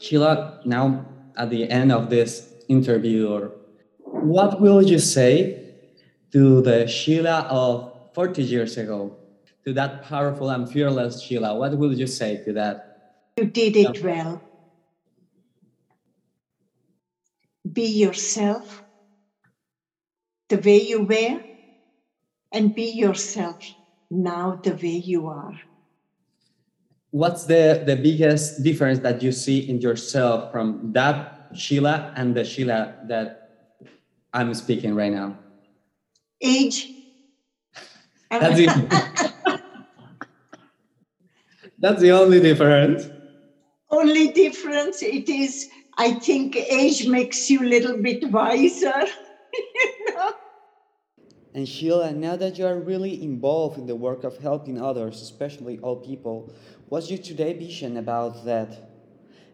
Sheila, 0.01 0.61
now 0.65 1.07
at 1.37 1.51
the 1.51 1.71
end 1.71 1.93
of 1.93 2.11
this 2.11 2.53
interview, 2.69 3.29
or 3.29 3.53
what 3.99 4.61
will 4.61 4.83
you 4.83 4.99
say 4.99 5.75
to 6.33 6.63
the 6.63 6.89
Sheila 6.89 7.47
of 7.49 7.93
40 8.15 8.43
years 8.43 8.77
ago, 8.77 9.17
to 9.65 9.73
that 9.75 10.03
powerful 10.03 10.51
and 10.51 10.69
fearless 10.69 11.23
Sheila? 11.23 11.57
What 11.57 11.79
will 11.79 11.93
you 11.93 12.07
say 12.07 12.43
to 12.45 12.53
that? 12.55 13.23
You 13.37 13.45
did 13.45 13.77
it 13.77 14.03
well. 14.03 14.43
Be 17.79 17.87
yourself 17.87 18.83
the 20.49 20.59
way 20.59 20.83
you 20.83 21.03
were, 21.03 21.41
and 22.51 22.75
be 22.75 22.91
yourself 22.91 23.63
now 24.11 24.59
the 24.65 24.73
way 24.73 24.99
you 24.99 25.29
are 25.29 25.55
what's 27.11 27.45
the, 27.45 27.83
the 27.87 27.97
biggest 27.97 28.63
difference 28.63 28.99
that 29.01 29.23
you 29.23 29.33
see 29.33 29.69
in 29.69 29.81
yourself 29.81 30.53
from 30.53 30.93
that 30.93 31.49
Sheila 31.55 32.13
and 32.17 32.35
the 32.35 32.45
Sheila 32.45 32.95
that 33.09 33.51
I'm 34.33 34.53
speaking 34.55 34.95
right 34.95 35.13
now? 35.13 35.39
Age. 36.41 36.93
That's 38.31 38.59
it. 38.59 38.71
That's 41.79 42.01
the 42.01 42.11
only 42.13 42.41
difference. 42.41 43.09
Only 43.91 44.33
difference 44.33 45.03
it 45.03 45.29
is, 45.29 45.69
I 45.99 46.13
think 46.13 46.57
age 46.57 47.07
makes 47.09 47.51
you 47.51 47.63
a 47.63 47.69
little 47.69 47.99
bit 48.01 48.31
wiser. 48.31 49.05
you 49.53 50.15
know? 50.15 50.33
And 51.55 51.69
Sheila, 51.69 52.13
now 52.13 52.37
that 52.37 52.59
you 52.59 52.67
are 52.67 52.79
really 52.79 53.23
involved 53.23 53.79
in 53.79 53.87
the 53.87 53.97
work 53.97 54.25
of 54.25 54.39
helping 54.39 54.81
others, 54.81 55.21
especially 55.23 55.79
old 55.81 56.05
people, 56.05 56.53
What's 56.89 57.11
your 57.11 57.19
today 57.19 57.53
vision 57.53 57.97
about 57.99 58.45
that? 58.45 58.79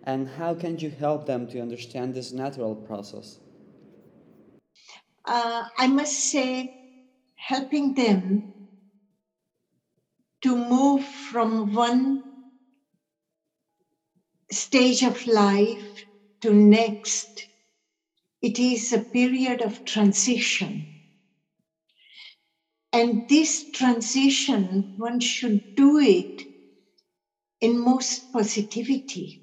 And 0.04 0.28
how 0.28 0.54
can 0.54 0.78
you 0.78 0.90
help 0.90 1.26
them 1.26 1.48
to 1.48 1.60
understand 1.60 2.14
this 2.14 2.32
natural 2.32 2.76
process? 2.76 3.38
Uh, 5.24 5.64
I 5.78 5.88
must 5.88 6.14
say, 6.30 6.74
helping 7.36 7.94
them 7.94 8.44
to 10.42 10.56
move 10.56 11.04
from 11.04 11.72
one 11.74 12.22
stage 14.50 15.02
of 15.02 15.26
life 15.26 16.04
to 16.44 16.52
next 16.52 17.48
it 18.42 18.58
is 18.58 18.92
a 18.92 19.02
period 19.02 19.62
of 19.62 19.82
transition 19.84 20.86
and 22.92 23.26
this 23.28 23.64
transition 23.72 24.92
one 24.96 25.18
should 25.20 25.64
do 25.74 25.98
it 25.98 26.44
in 27.62 27.78
most 27.82 28.30
positivity, 28.30 29.40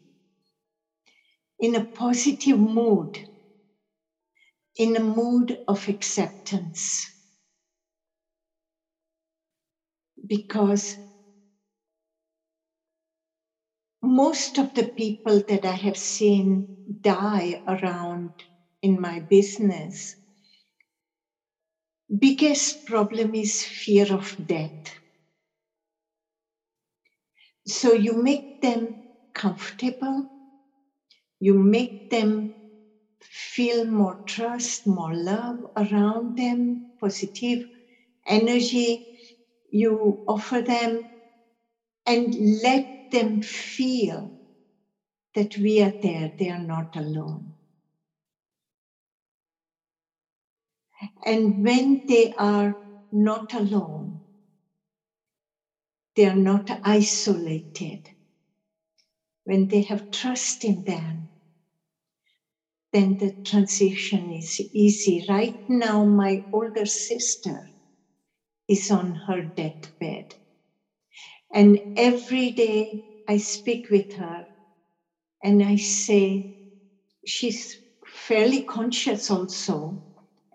in 1.59 1.73
a 1.73 1.83
positive 1.87 2.59
mood, 2.59 3.17
in 4.75 4.95
a 4.95 4.99
mood 4.99 5.57
of 5.67 5.87
acceptance. 5.87 7.09
Because 10.27 10.97
most 14.03 14.57
of 14.59 14.73
the 14.75 14.87
people 14.89 15.41
that 15.47 15.65
I 15.65 15.73
have 15.73 15.97
seen 15.97 16.69
die 17.01 17.61
around 17.67 18.31
in 18.81 18.99
my 18.99 19.19
business, 19.19 20.15
biggest 22.19 22.85
problem 22.85 23.33
is 23.33 23.63
fear 23.63 24.05
of 24.13 24.35
death. 24.45 24.99
So 27.65 27.93
you 27.93 28.13
make 28.13 28.45
them 28.61 28.99
comfortable, 29.33 30.27
you 31.39 31.53
make 31.53 31.95
them 32.09 32.53
feel 33.21 33.85
more 33.85 34.21
trust, 34.25 34.87
more 34.87 35.13
love 35.15 35.59
around 35.77 36.37
them, 36.37 36.83
positive 36.99 37.65
energy 38.27 39.05
you 39.71 40.21
offer 40.27 40.61
them, 40.61 41.09
and 42.05 42.35
let 42.63 42.87
them 43.11 43.41
feel 43.41 44.33
that 45.35 45.57
we 45.57 45.81
are 45.81 45.93
there, 46.01 46.31
they 46.37 46.49
are 46.49 46.59
not 46.63 46.95
alone. 46.95 47.53
And 51.25 51.63
when 51.63 52.03
they 52.07 52.31
are 52.37 52.77
not 53.11 53.53
alone, 53.53 54.21
they 56.15 56.25
are 56.25 56.35
not 56.35 56.69
isolated. 56.83 58.07
When 59.43 59.67
they 59.67 59.81
have 59.83 60.09
trust 60.09 60.63
in 60.63 60.83
them, 60.83 61.29
then 62.93 63.17
the 63.17 63.35
transition 63.43 64.31
is 64.31 64.61
easy. 64.71 65.25
Right 65.27 65.59
now, 65.67 66.05
my 66.05 66.43
older 66.51 66.85
sister 66.85 67.71
is 68.67 68.89
on 68.91 69.15
her 69.27 69.43
deathbed. 69.43 70.35
And 71.53 71.79
every 71.95 72.51
day 72.51 73.01
I 73.27 73.37
speak 73.37 73.89
with 73.89 74.13
her 74.13 74.45
and 75.43 75.61
I 75.63 75.75
say, 75.75 76.45
she's 77.25 77.77
fairly 78.05 78.63
conscious 78.63 79.29
also. 79.29 80.01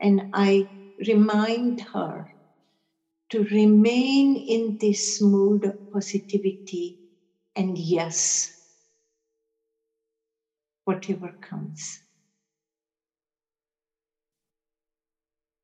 And 0.00 0.22
I 0.32 0.68
remind 1.06 1.80
her 1.92 2.26
to 3.30 3.44
remain 3.44 4.36
in 4.36 4.76
this 4.80 5.20
mood 5.20 5.64
of 5.64 5.74
positivity 5.92 6.96
and 7.54 7.76
yes, 7.76 8.50
whatever 10.84 11.36
comes. 11.40 12.00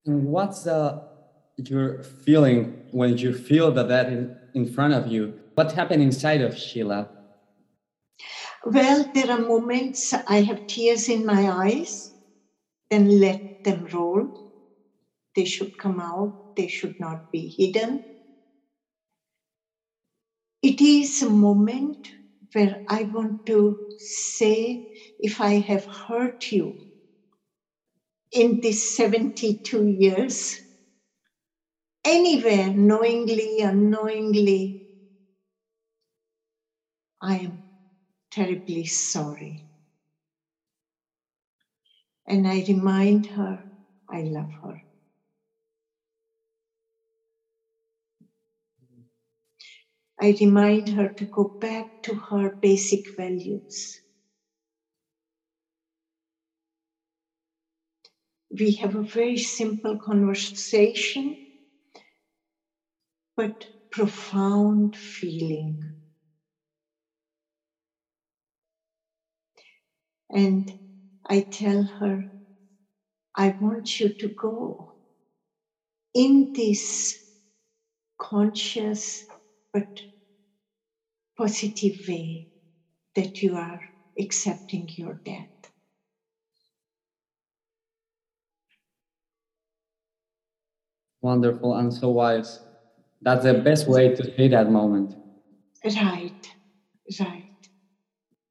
And 0.05 0.25
what's 0.27 0.67
your 0.67 2.03
feeling 2.03 2.83
when 2.91 3.17
you 3.17 3.33
feel 3.33 3.71
that 3.73 3.89
that 3.89 4.09
in 4.55 4.73
front 4.73 4.95
of 4.95 5.07
you? 5.07 5.39
What 5.55 5.73
happened 5.73 6.03
inside 6.03 6.41
of 6.41 6.57
Sheila? 6.57 7.11
Well, 8.65 9.11
there 9.13 9.31
are 9.31 9.41
moments 9.41 10.13
I 10.29 10.43
have 10.43 10.67
tears 10.67 11.09
in 11.09 11.27
my 11.27 11.51
eyes, 11.51 12.13
then 12.91 13.21
let 13.21 13.45
them 13.65 13.87
roll. 13.93 14.29
They 15.35 15.45
should 15.45 15.77
come 15.79 16.01
out, 16.01 16.37
they 16.57 16.69
should 16.69 16.95
not 17.01 17.25
be 17.33 17.55
hidden. 17.57 18.05
It 20.63 20.81
is 20.81 21.23
a 21.23 21.29
moment 21.31 21.99
where 22.53 22.83
I 22.89 23.05
want 23.05 23.47
to 23.47 23.81
say 23.97 24.85
if 25.19 25.41
I 25.41 25.59
have 25.61 25.87
hurt 26.07 26.53
you 26.53 26.79
in 28.31 28.61
these 28.61 28.85
72 28.95 29.87
years, 29.87 30.55
anywhere, 32.05 32.71
knowingly, 32.73 33.59
unknowingly, 33.61 34.79
I 37.23 37.39
am 37.39 37.63
terribly 38.31 38.85
sorry. 38.87 39.65
And 42.27 42.49
I 42.49 42.65
remind 42.67 43.27
her 43.27 43.65
I 44.09 44.23
love 44.23 44.51
her. 44.63 44.83
I 50.19 50.35
remind 50.41 50.89
her 50.89 51.11
to 51.19 51.27
go 51.27 51.53
back 51.61 51.91
to 52.05 52.15
her 52.15 52.57
basic 52.63 53.05
values. 53.15 54.01
We 58.57 58.75
have 58.75 58.95
a 58.95 59.03
very 59.03 59.37
simple 59.37 59.99
conversation, 59.99 61.42
but 63.37 63.67
profound 63.91 64.97
feeling. 64.97 65.93
And 70.31 70.73
I 71.29 71.47
tell 71.51 71.85
her, 71.99 72.25
I 73.37 73.55
want 73.61 74.01
you 74.01 74.15
to 74.15 74.29
go 74.29 74.95
in 76.15 76.51
this 76.55 77.15
conscious 78.19 79.25
but 79.73 80.03
positive 81.37 81.97
way 82.09 82.47
that 83.15 83.43
you 83.43 83.57
are 83.57 83.81
accepting 84.19 84.89
your 84.97 85.21
death. 85.25 85.49
Wonderful 91.23 91.75
and 91.75 91.93
so 91.95 92.11
wise. 92.11 92.61
That's 93.23 93.45
the 93.45 93.55
best 93.55 93.89
way 93.89 94.15
to 94.15 94.25
see 94.37 94.49
that 94.49 94.71
moment. 94.71 95.15
Right, 95.85 96.49
right. 97.21 97.45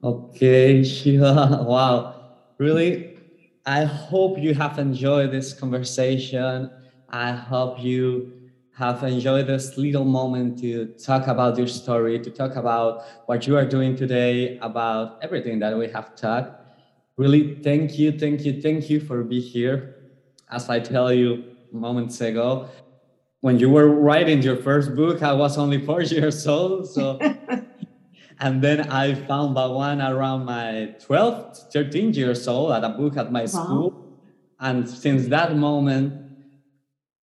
Okay, 0.04 0.84
Sheila. 0.86 1.64
Wow. 1.64 2.16
Really, 2.58 3.18
I 3.66 3.84
hope 3.84 4.38
you 4.40 4.54
have 4.54 4.80
enjoyed 4.80 5.32
this 5.32 5.54
conversation. 5.54 6.70
I 7.10 7.32
hope 7.32 7.80
you 7.80 8.34
have 8.74 9.04
enjoyed 9.04 9.48
this 9.48 9.78
little 9.78 10.06
moment 10.06 10.60
to 10.60 10.88
talk 11.04 11.28
about 11.28 11.58
your 11.58 11.68
story, 11.68 12.20
to 12.20 12.32
talk 12.32 12.56
about 12.56 13.04
what 13.26 13.46
you 13.48 13.56
are 13.58 13.66
doing 13.66 13.96
today, 13.96 14.58
about 14.62 15.18
everything 15.22 15.60
that 15.60 15.78
we 15.78 15.88
have 15.90 16.16
talked. 16.16 16.52
Really, 17.18 17.62
thank 17.64 17.98
you, 18.00 18.12
thank 18.12 18.46
you, 18.46 18.62
thank 18.62 18.90
you 18.90 19.00
for 19.00 19.24
being 19.24 19.42
here. 19.44 19.96
As 20.50 20.70
I 20.70 20.80
tell 20.80 21.12
you 21.14 21.44
moments 21.72 22.22
ago, 22.22 22.70
when 23.42 23.60
you 23.60 23.70
were 23.70 23.88
writing 23.88 24.42
your 24.42 24.56
first 24.56 24.96
book, 24.96 25.22
I 25.22 25.34
was 25.34 25.58
only 25.58 25.84
four 25.84 26.02
years 26.16 26.48
old. 26.48 26.88
So 26.88 27.20
And 28.42 28.60
then 28.64 28.90
I 28.90 29.14
found 29.14 29.54
Bhagwan 29.54 30.02
around 30.02 30.46
my 30.46 30.96
12, 31.00 31.72
13 31.72 32.14
years 32.14 32.48
old 32.48 32.72
at 32.72 32.84
a 32.84 32.90
book 32.90 33.16
at 33.16 33.32
my 33.32 33.42
wow. 33.42 33.46
school. 33.46 34.18
And 34.60 34.90
since 34.90 35.28
that 35.28 35.56
moment, 35.56 36.14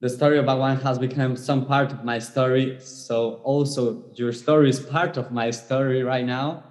the 0.01 0.09
story 0.09 0.39
of 0.39 0.47
Bhagwan 0.47 0.77
has 0.81 0.97
become 0.97 1.37
some 1.37 1.67
part 1.67 1.91
of 1.91 2.05
my 2.05 2.21
story. 2.21 2.79
So 2.79 3.41
also 3.43 4.05
your 4.15 4.33
story 4.33 4.71
is 4.71 4.79
part 4.79 5.17
of 5.17 5.33
my 5.33 5.51
story 5.51 6.05
right 6.05 6.25
now. 6.25 6.63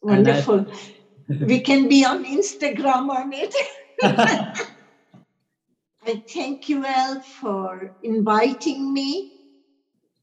Wonderful. 0.00 0.66
I, 1.30 1.44
we 1.44 1.60
can 1.60 1.86
be 1.86 2.02
on 2.02 2.24
Instagram 2.24 3.10
on 3.10 3.30
it. 3.34 3.54
I 6.06 6.22
thank 6.32 6.68
you, 6.68 6.86
all 6.86 7.20
for 7.20 7.92
inviting 8.00 8.92
me. 8.92 9.28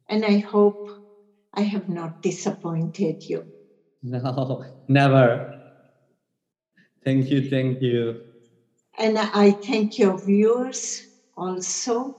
And 0.08 0.26
I 0.26 0.38
hope 0.38 0.80
I 1.54 1.62
have 1.62 1.90
not 1.90 2.22
disappointed 2.22 3.28
you. 3.28 3.44
No, 4.04 4.64
never. 4.88 5.50
Thank 7.04 7.30
you, 7.30 7.50
thank 7.50 7.82
you. 7.82 8.22
And 8.98 9.18
I 9.18 9.58
thank 9.66 9.98
your 9.98 10.18
viewers 10.24 11.02
also. 11.36 12.18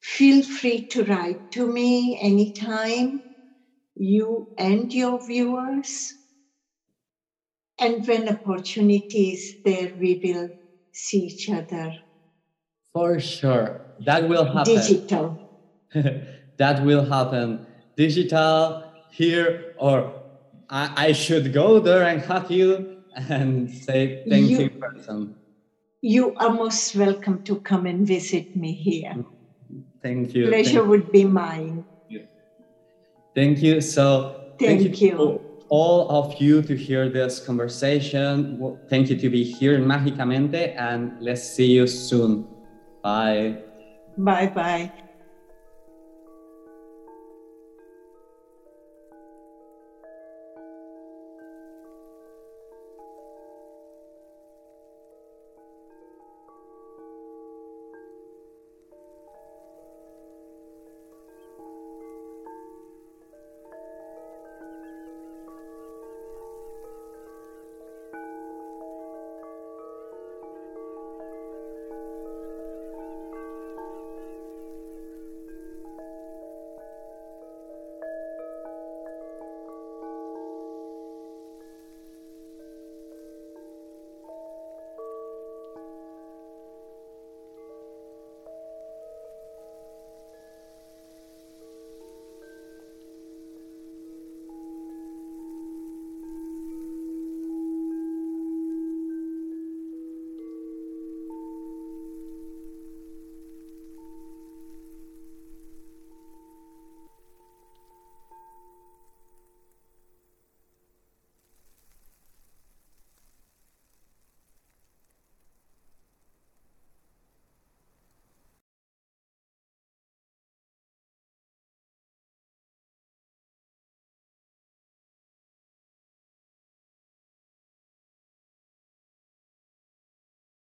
Feel 0.00 0.42
free 0.42 0.86
to 0.86 1.04
write 1.04 1.40
to 1.52 1.66
me 1.66 2.18
anytime, 2.20 3.24
you 3.94 4.48
and 4.56 4.92
your 4.92 5.20
viewers. 5.22 6.14
And 7.78 8.06
when 8.06 8.28
opportunity 8.28 9.32
is 9.32 9.54
there, 9.64 9.92
we 9.98 10.20
will 10.22 10.50
see 10.92 11.24
each 11.26 11.48
other. 11.48 11.92
For 12.94 13.20
sure. 13.20 13.82
That 14.06 14.28
will 14.28 14.46
happen. 14.46 14.74
Digital. 14.76 15.38
that 16.56 16.82
will 16.84 17.04
happen 17.04 17.66
digital 17.96 18.84
here 19.10 19.74
or 19.78 20.12
I, 20.70 21.08
I 21.08 21.12
should 21.12 21.52
go 21.52 21.78
there 21.78 22.04
and 22.04 22.20
hug 22.22 22.50
you 22.50 23.02
and 23.14 23.70
say 23.70 24.24
thank 24.28 24.50
you, 24.50 24.58
you 24.58 24.70
person. 24.70 25.34
You 26.00 26.34
are 26.36 26.50
most 26.50 26.96
welcome 26.96 27.42
to 27.44 27.60
come 27.60 27.86
and 27.86 28.06
visit 28.06 28.56
me 28.56 28.72
here. 28.72 29.12
Mm-hmm. 29.12 29.80
Thank 30.02 30.34
you. 30.34 30.48
Pleasure 30.48 30.80
thank 30.80 30.88
would 30.88 31.12
be 31.12 31.24
mine. 31.24 31.84
Thank 33.34 33.62
you. 33.62 33.80
So 33.80 34.54
thank, 34.58 34.82
thank 34.82 35.00
you. 35.00 35.08
you. 35.08 35.40
all 35.68 36.08
of 36.10 36.40
you 36.40 36.62
to 36.62 36.76
hear 36.76 37.08
this 37.08 37.40
conversation. 37.44 38.78
Thank 38.88 39.10
you 39.10 39.16
to 39.16 39.28
be 39.28 39.42
here 39.42 39.74
in 39.74 39.84
Mágicamente 39.84 40.74
and 40.76 41.20
let's 41.20 41.42
see 41.42 41.66
you 41.66 41.86
soon. 41.86 42.53
Bye. 43.04 43.60
Bye 44.16 44.48
bye. 44.48 44.92